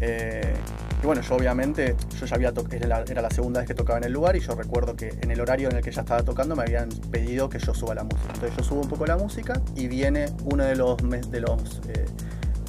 Eh, 0.00 0.54
y 1.02 1.06
bueno, 1.06 1.20
yo 1.22 1.34
obviamente, 1.34 1.94
yo 2.18 2.26
ya 2.26 2.36
había 2.36 2.52
tocado, 2.52 2.76
era, 2.76 2.86
la- 2.88 3.04
era 3.08 3.20
la 3.20 3.30
segunda 3.30 3.60
vez 3.60 3.66
que 3.68 3.74
tocaba 3.74 3.98
en 3.98 4.04
el 4.04 4.12
lugar 4.12 4.36
y 4.36 4.40
yo 4.40 4.54
recuerdo 4.54 4.96
que 4.96 5.08
en 5.20 5.30
el 5.30 5.40
horario 5.40 5.68
en 5.68 5.76
el 5.76 5.82
que 5.82 5.90
ya 5.90 6.02
estaba 6.02 6.22
tocando 6.22 6.54
me 6.56 6.62
habían 6.62 6.88
pedido 7.10 7.48
que 7.48 7.58
yo 7.58 7.74
suba 7.74 7.94
la 7.94 8.04
música. 8.04 8.32
Entonces 8.34 8.56
yo 8.56 8.62
subo 8.62 8.80
un 8.82 8.88
poco 8.88 9.06
la 9.06 9.16
música 9.16 9.60
y 9.76 9.88
viene 9.88 10.26
uno 10.44 10.64
de 10.64 10.76
los, 10.76 10.96
de 10.98 11.40
los 11.40 11.80
eh, 11.88 12.06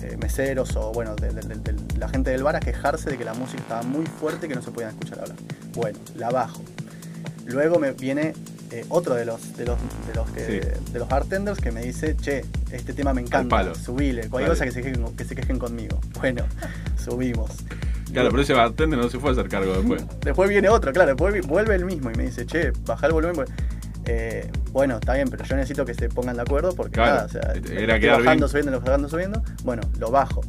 eh, 0.04 0.18
meseros 0.18 0.76
o 0.76 0.91
bueno, 0.91 1.16
de, 1.16 1.30
de- 1.30 1.41
de- 1.41 1.56
de 1.74 1.97
la 1.97 2.10
gente 2.10 2.32
del 2.32 2.43
bar 2.43 2.56
a 2.56 2.60
quejarse 2.60 3.10
de 3.10 3.18
que 3.18 3.26
la 3.26 3.34
música 3.34 3.62
estaba 3.62 3.84
muy 3.84 4.06
fuerte 4.06 4.45
y 4.45 4.49
que 4.49 4.56
no 4.56 4.62
se 4.62 4.72
podían 4.72 4.91
escuchar 4.91 5.20
hablar. 5.20 5.38
Bueno, 5.76 5.99
la 6.16 6.30
bajo. 6.30 6.62
Luego 7.45 7.80
me 7.80 7.91
viene 7.91 8.34
eh, 8.72 8.86
otro 8.89 9.16
de 9.16 9.26
los, 9.26 9.58
de 9.58 9.66
los, 9.66 9.78
de 10.08 10.14
los, 10.16 10.30
que, 10.32 10.45
Sí. 10.45 10.91
de 10.93 10.99
los 10.99 11.08
bartenders 11.10 11.60
que 11.60 11.72
me 11.72 11.82
dice, 11.82 12.16
che, 12.16 12.45
este 12.72 12.93
tema 12.93 13.14
me 13.14 13.22
encanta, 13.22 13.76
subile, 13.76 14.30
cualquier 14.30 14.52
cosa 14.52 14.64
que 14.66 14.72
se, 14.72 14.82
quejen, 14.82 15.04
que 15.16 15.26
se 15.26 15.36
quejen 15.36 15.60
conmigo. 15.60 15.99
Bueno, 16.22 16.45
subimos. 17.04 17.52
Claro, 18.14 18.30
pero 18.30 18.43
ese 18.43 18.54
bartender 18.54 18.99
no 18.99 19.10
se 19.10 19.20
fue 19.20 19.30
a 19.30 19.34
hacer 19.34 19.47
cargo 19.49 19.74
después. 19.74 20.04
Después 20.22 20.49
viene 20.49 20.70
otro, 20.70 20.91
claro, 20.93 21.08
después 21.16 21.45
vuelve 21.47 21.76
el 21.76 21.86
mismo 21.86 22.12
y 22.12 22.16
me 22.16 22.24
dice, 22.24 22.45
che, 22.45 22.72
baja 22.86 23.08
el 23.08 23.14
volumen. 23.14 23.45
Eh, 24.14 24.51
bueno, 24.72 24.95
está 24.95 25.14
bien, 25.14 25.30
pero 25.30 25.43
yo 25.45 25.55
necesito 25.55 25.86
que 25.86 25.93
se 25.93 26.09
pongan 26.09 26.36
de 26.36 26.41
acuerdo 26.41 26.74
porque 26.76 26.93
Claro, 26.93 27.12
nada, 27.14 27.26
o 27.26 27.30
sea, 27.30 27.41
era 27.72 27.95
estoy 27.95 28.09
bajando, 28.09 28.47
bien. 28.47 28.49
subiendo, 28.49 28.82
bajando, 28.82 29.09
subiendo. 29.09 29.43
Bueno, 29.64 29.82
lo 29.99 30.12
bajo. 30.12 30.41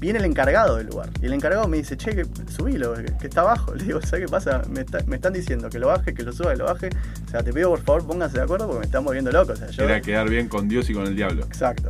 Viene 0.00 0.18
el 0.18 0.24
encargado 0.26 0.76
del 0.76 0.86
lugar 0.88 1.08
y 1.22 1.26
el 1.26 1.32
encargado 1.34 1.66
me 1.68 1.76
dice, 1.78 1.96
che, 1.96 2.14
que 2.14 2.26
subilo, 2.50 2.94
que, 2.94 3.26
está 3.26 3.42
abajo. 3.42 3.74
Le 3.76 3.84
digo, 3.84 4.00
¿sabes 4.02 4.26
qué 4.26 4.30
pasa? 4.30 4.62
Me, 4.70 4.80
está- 4.80 5.02
me 5.06 5.16
están 5.16 5.32
diciendo 5.34 5.68
que 5.68 5.78
lo 5.78 5.88
baje, 5.88 6.14
que 6.14 6.22
lo 6.22 6.32
suba, 6.32 6.52
que 6.52 6.56
lo 6.58 6.64
baje. 6.64 6.88
O 7.26 7.30
sea, 7.30 7.42
te 7.42 7.52
pido 7.52 7.70
por 7.70 7.80
favor 7.82 8.06
pónganse 8.06 8.36
de 8.38 8.44
acuerdo 8.44 8.66
porque 8.66 8.80
me 8.80 8.86
están 8.86 9.04
volviendo 9.04 9.30
loco. 9.30 9.52
O 9.52 9.56
sea, 9.56 9.68
yo, 9.68 9.84
Era 9.84 10.00
quedar 10.00 10.28
bien 10.28 10.48
con 10.48 10.66
Dios 10.68 10.88
y 10.90 10.94
con 10.94 11.06
el 11.06 11.14
diablo. 11.14 11.44
Exacto. 11.44 11.88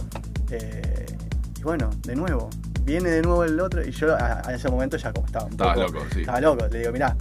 Eh, 0.50 1.06
y 1.58 1.62
bueno, 1.62 1.90
de 2.04 2.14
nuevo, 2.14 2.50
viene 2.82 3.10
de 3.10 3.22
nuevo 3.22 3.44
el 3.44 3.58
otro 3.60 3.84
y 3.84 3.90
yo 3.90 4.14
a, 4.14 4.42
a 4.46 4.54
ese 4.54 4.68
momento 4.68 4.96
ya 4.96 5.12
como 5.12 5.26
estaba 5.26 5.46
un 5.46 5.56
poco- 5.56 5.74
loco, 5.74 6.06
sí. 6.12 6.20
Estaba 6.20 6.40
loco, 6.40 6.66
le 6.68 6.78
digo, 6.80 6.92
mirá, 6.92 7.16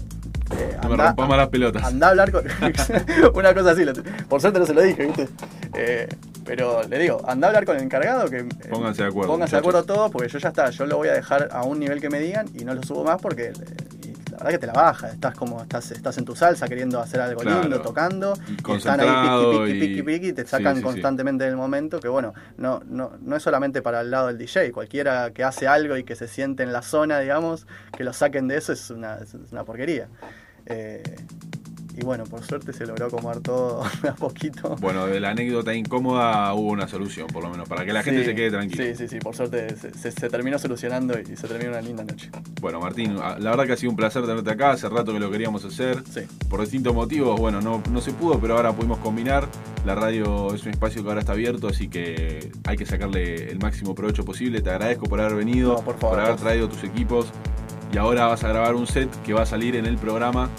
eh, 0.60 0.78
No 0.84 0.90
me 0.90 0.98
más 0.98 1.38
las 1.38 1.50
pelotas. 1.50 1.84
Andá 1.84 2.08
a 2.08 2.10
hablar 2.12 2.32
con. 2.32 2.46
una 3.36 3.54
cosa 3.54 3.72
así, 3.72 3.84
por 4.28 4.42
suerte 4.42 4.60
no 4.60 4.66
se 4.66 4.74
lo 4.74 4.82
dije, 4.82 5.06
¿viste? 5.06 5.30
Eh, 5.76 6.08
pero 6.46 6.84
le 6.84 7.00
digo, 7.00 7.22
anda 7.28 7.48
a 7.48 7.50
hablar 7.50 7.66
con 7.66 7.78
el 7.78 7.84
encargado 7.84 8.30
que. 8.30 8.40
eh, 8.40 8.48
Pónganse 8.70 9.04
de 9.04 9.10
acuerdo, 9.10 9.32
Pónganse 9.32 9.56
de 9.56 9.60
acuerdo 9.60 9.84
todos, 9.84 10.12
porque 10.12 10.28
yo 10.30 10.40
ya 10.40 10.50
está, 10.50 10.70
yo 10.70 10.86
lo 10.86 10.98
voy 10.98 11.08
a 11.10 11.14
dejar 11.14 11.50
a 11.52 11.64
un 11.64 11.80
nivel 11.80 12.02
que 12.02 12.10
me 12.10 12.20
digan 12.20 12.48
y 12.54 12.66
no 12.66 12.74
lo 12.74 12.84
subo 12.84 13.04
más 13.04 13.22
porque. 13.22 13.54
y 14.04 14.14
la 14.32 14.38
verdad 14.40 14.50
que 14.52 14.58
te 14.58 14.68
la 14.68 14.74
baja, 14.74 15.10
estás 15.10 15.36
como, 15.36 15.62
estás, 15.62 15.92
estás 15.92 16.18
en 16.18 16.26
tu 16.26 16.36
salsa 16.36 16.68
queriendo 16.68 17.00
hacer 17.00 17.22
algo 17.22 17.40
Claro. 17.42 17.62
lindo, 17.62 17.82
tocando, 17.82 18.34
Y 18.48 18.72
y 18.72 18.76
están 18.76 19.00
ahí 19.00 19.08
piqui, 19.08 19.74
piqui, 19.74 19.80
piqui, 19.88 20.02
piqui, 20.04 20.28
y 20.30 20.34
te 20.34 20.46
sacan 20.46 20.74
sí, 20.74 20.80
sí. 20.80 20.84
constantemente 20.84 21.44
del 21.46 21.56
momento, 21.56 22.00
que 22.00 22.08
bueno, 22.08 22.34
no, 22.58 22.82
no, 22.88 23.12
no 23.22 23.36
es 23.38 23.44
solamente 23.44 23.82
para 23.84 24.02
el 24.02 24.10
lado 24.10 24.28
del 24.28 24.40
DJ, 24.40 24.72
cualquiera 24.72 25.32
que 25.32 25.44
hace 25.44 25.68
algo 25.68 25.96
y 25.98 26.04
que 26.04 26.16
se 26.16 26.28
siente 26.28 26.64
en 26.64 26.74
la 26.74 26.82
zona, 26.82 27.20
digamos, 27.20 27.68
que 27.96 28.04
lo 28.04 28.12
saquen 28.12 28.48
de 28.48 28.58
eso 28.58 28.74
es 28.74 28.90
una, 28.90 29.18
es 29.18 29.36
una 29.52 29.64
porquería. 29.66 30.08
Eh, 30.66 31.04
y 31.96 32.04
bueno, 32.04 32.24
por 32.24 32.42
suerte 32.44 32.74
se 32.74 32.88
logró 32.88 33.06
acomodar 33.06 33.40
todo 33.42 33.84
a 34.10 34.16
poquito. 34.16 34.76
Bueno, 34.78 35.06
de 35.06 35.20
la 35.20 35.30
anécdota 35.30 35.76
incómoda 35.76 36.52
hubo 36.56 36.72
una 36.72 36.88
solución, 36.88 37.28
por 37.28 37.44
lo 37.44 37.52
menos, 37.52 37.70
para 37.70 37.86
que 37.86 37.94
la 37.94 38.02
gente 38.02 38.26
se 38.26 38.34
quede 38.34 38.50
tranquila. 38.50 38.84
Sí, 38.84 38.96
sí, 38.96 39.08
sí, 39.08 39.20
por 39.20 39.36
suerte 39.36 39.76
se, 39.76 39.94
se- 39.94 40.12
se 40.12 40.28
terminó 40.30 40.58
solucionando 40.58 41.14
y 41.20 41.36
se 41.36 41.48
terminó 41.48 41.70
una 41.70 41.82
linda 41.82 42.04
noche. 42.04 42.32
Bueno, 42.62 42.80
Martín, 42.80 43.16
la 43.16 43.38
verdad 43.38 43.68
que 43.68 43.74
ha 43.74 43.78
sido 43.78 43.92
un 43.92 43.96
placer 43.96 44.26
tenerte 44.26 44.50
acá. 44.50 44.72
Hace 44.72 44.90
rato 44.90 45.14
que 45.14 45.20
lo 45.20 45.30
queríamos 45.30 45.64
hacer. 45.66 46.02
Sí. 46.12 46.22
Por 46.50 46.62
distintos 46.62 46.96
motivos, 46.96 47.40
bueno, 47.40 47.62
no, 47.62 47.84
no 47.92 48.02
se 48.02 48.12
pudo, 48.12 48.40
pero 48.40 48.56
ahora 48.58 48.74
pudimos 48.74 48.98
combinar. 48.98 49.48
La 49.86 49.94
radio 49.94 50.52
es 50.56 50.64
un 50.64 50.70
espacio 50.72 51.04
que 51.04 51.10
ahora 51.10 51.20
está 51.22 51.34
abierto, 51.34 51.68
así 51.68 51.90
que 51.90 52.52
hay 52.64 52.76
que 52.76 52.88
sacarle 52.88 53.52
el 53.52 53.60
máximo 53.60 53.94
provecho 53.94 54.26
posible. 54.26 54.64
Te 54.64 54.72
agradezco 54.72 55.06
por 55.06 55.22
haber 55.22 55.36
venido, 55.36 55.74
No, 55.76 55.82
por 55.82 56.00
favor, 56.00 56.20
haber 56.22 56.32
por- 56.38 56.42
traído 56.42 56.70
tus 56.70 56.84
equipos. 56.84 57.28
Y 57.94 57.98
ahora 57.98 58.26
vas 58.26 58.44
a 58.44 58.48
grabar 58.50 58.76
un 58.76 58.88
set 58.88 59.10
que 59.24 59.34
va 59.34 59.44
a 59.44 59.46
salir 59.46 59.76
en 59.76 59.86
el 59.86 59.98
programa 59.98 60.50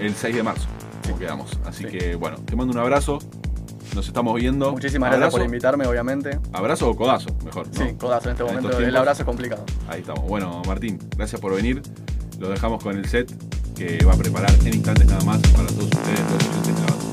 el 0.00 0.14
6 0.14 0.34
de 0.34 0.42
marzo, 0.42 0.66
como 1.04 1.18
quedamos. 1.18 1.58
Así 1.66 1.84
Sí. 1.84 1.90
que, 1.90 2.14
bueno, 2.14 2.38
te 2.38 2.56
mando 2.56 2.72
un 2.72 2.78
abrazo. 2.78 3.18
Nos 3.94 4.06
estamos 4.08 4.34
viendo. 4.40 4.72
Muchísimas 4.72 5.10
gracias 5.10 5.32
por 5.32 5.42
invitarme, 5.42 5.86
obviamente. 5.86 6.38
Abrazo 6.54 6.88
o 6.88 6.96
codazo, 6.96 7.28
mejor. 7.44 7.66
¿no? 7.68 7.74
Sí, 7.74 7.92
codazo 7.98 8.30
en 8.30 8.32
este 8.36 8.42
En 8.48 8.54
momento. 8.56 8.78
El 8.78 8.96
abrazo 8.96 9.22
es 9.22 9.26
complicado. 9.26 9.66
Ahí 9.86 10.00
estamos. 10.00 10.24
Bueno, 10.26 10.62
Martín, 10.66 10.98
gracias 11.14 11.38
por 11.42 11.54
venir. 11.54 11.82
Lo 12.38 12.48
dejamos 12.48 12.82
con 12.82 12.96
el 12.96 13.06
set 13.06 13.30
que 13.76 14.02
va 14.06 14.14
a 14.14 14.16
preparar 14.16 14.50
en 14.64 14.74
instantes 14.74 15.06
nada 15.06 15.22
más 15.24 15.38
para 15.54 15.66
todos 15.68 15.84
ustedes, 15.84 16.20
los 16.20 16.48
oyentes 16.48 17.11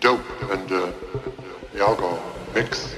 Dope 0.00 0.24
and 0.50 0.72
uh, 0.72 0.92
the 1.74 1.80
alcohol 1.80 2.22
mix. 2.54 2.96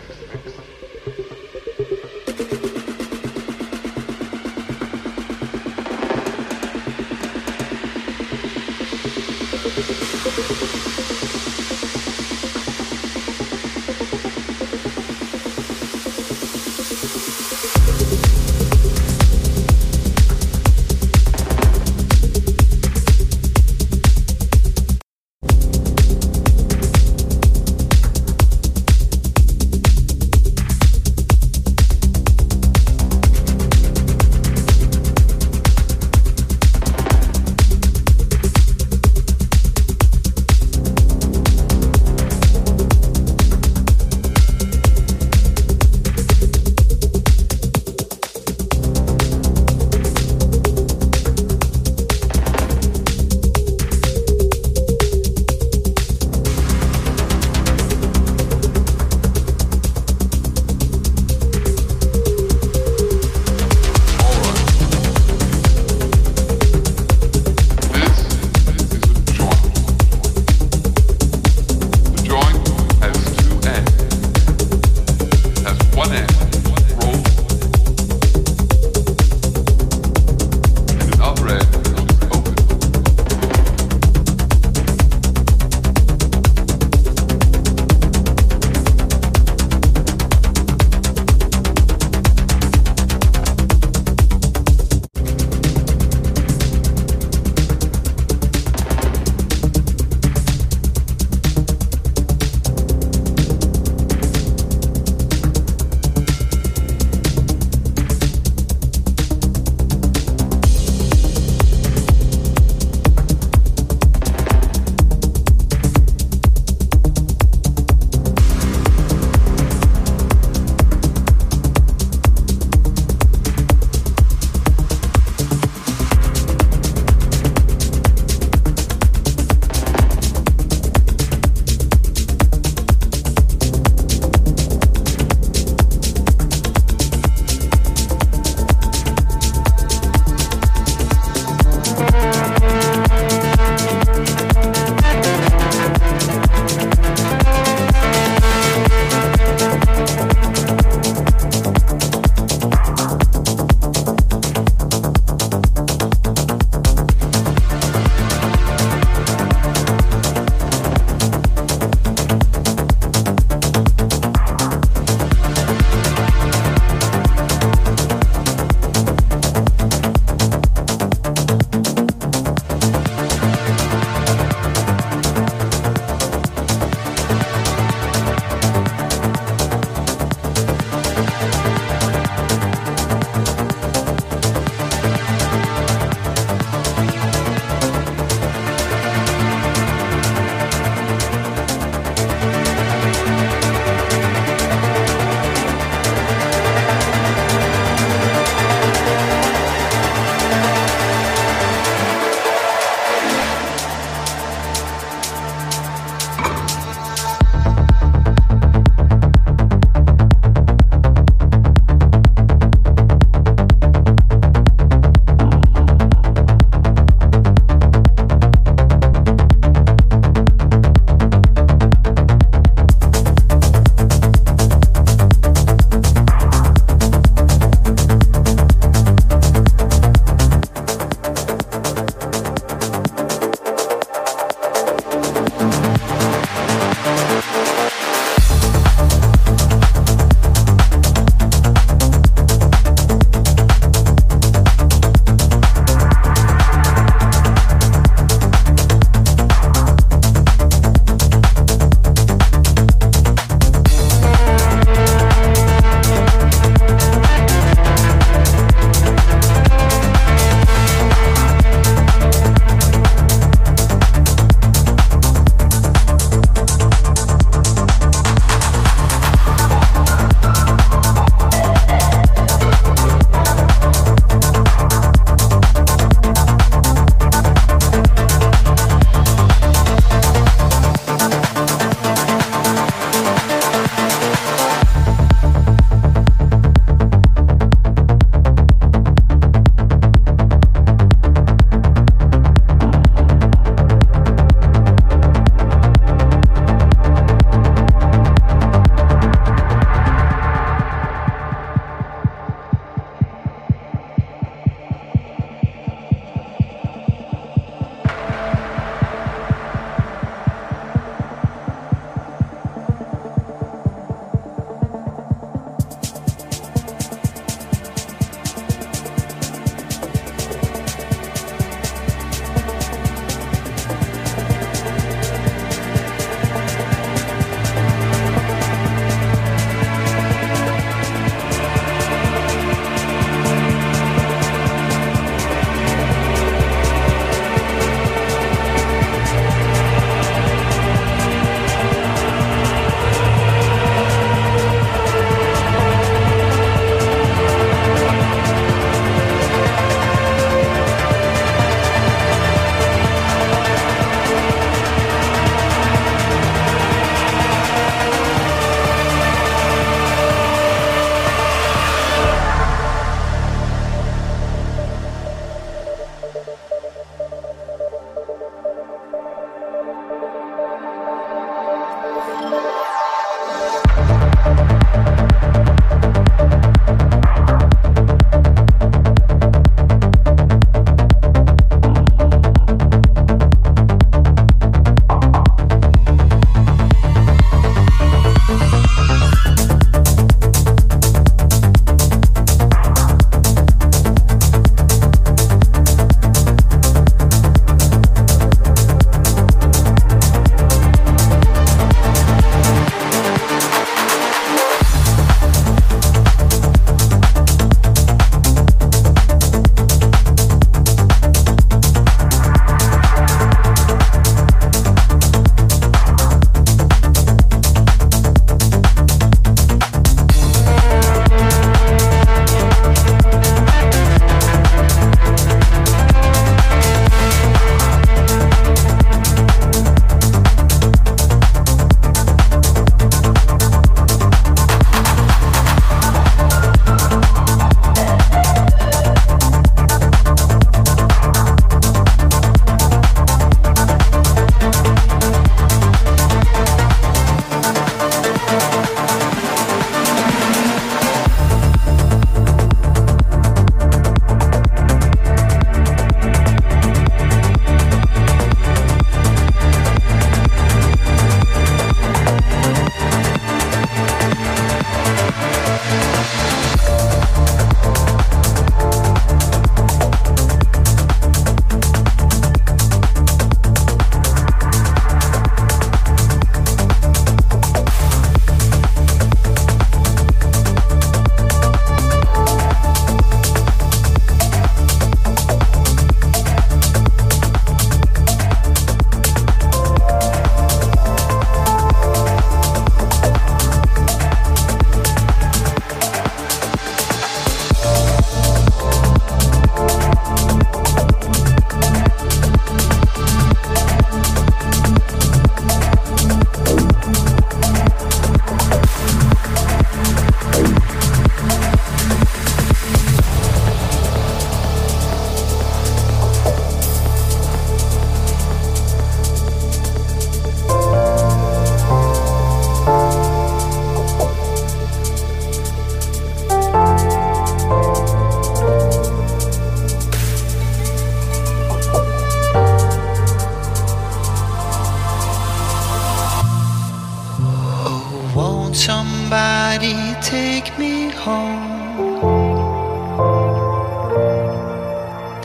Take 540.23 540.79
me 540.79 541.11
home. 541.11 541.83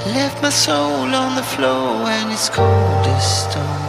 Left 0.06 0.42
my 0.42 0.50
soul 0.50 1.14
on 1.16 1.36
the 1.36 1.44
floor 1.44 2.08
and 2.08 2.32
it's 2.32 2.50
cold 2.50 3.08
as 3.08 3.50
stone. 3.52 3.87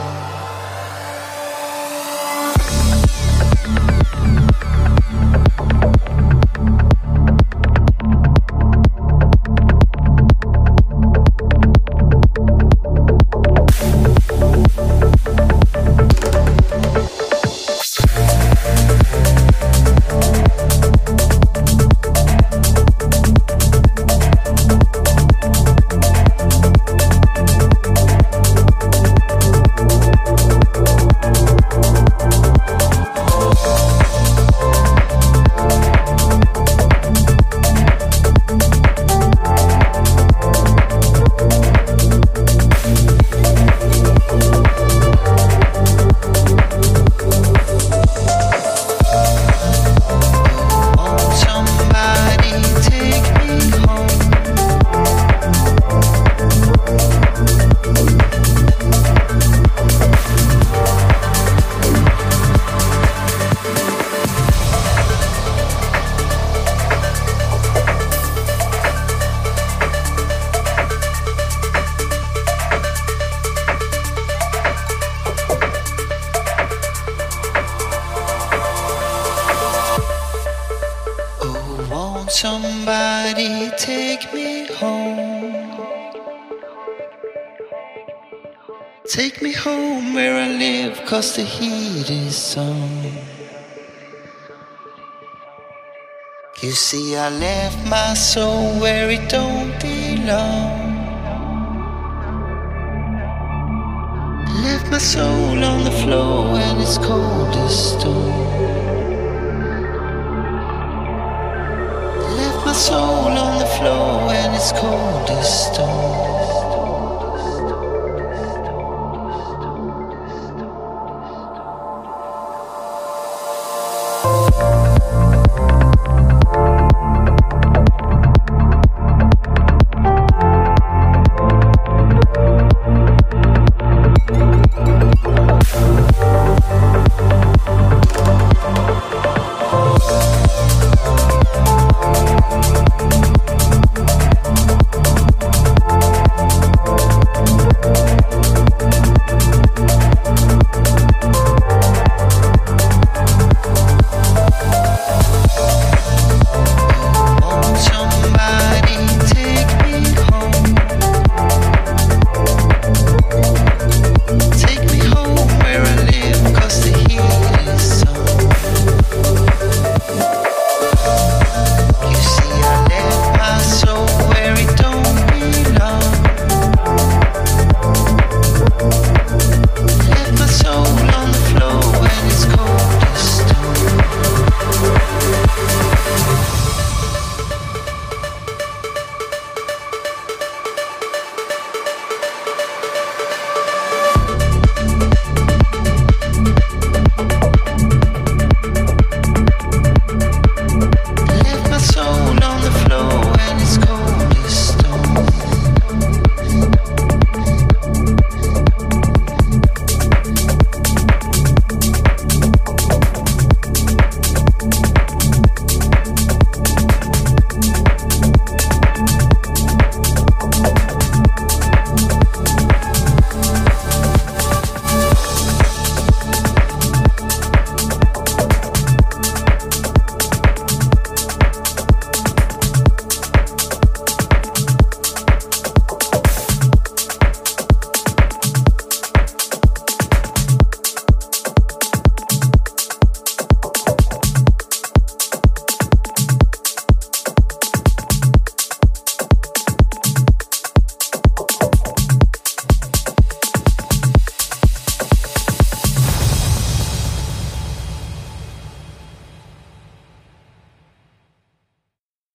You 96.69 96.75
see, 96.75 97.17
I 97.17 97.31
left 97.31 97.89
my 97.89 98.13
soul 98.13 98.79
where 98.79 99.09
it 99.09 99.31
don't 99.31 99.73
belong. 99.81 100.78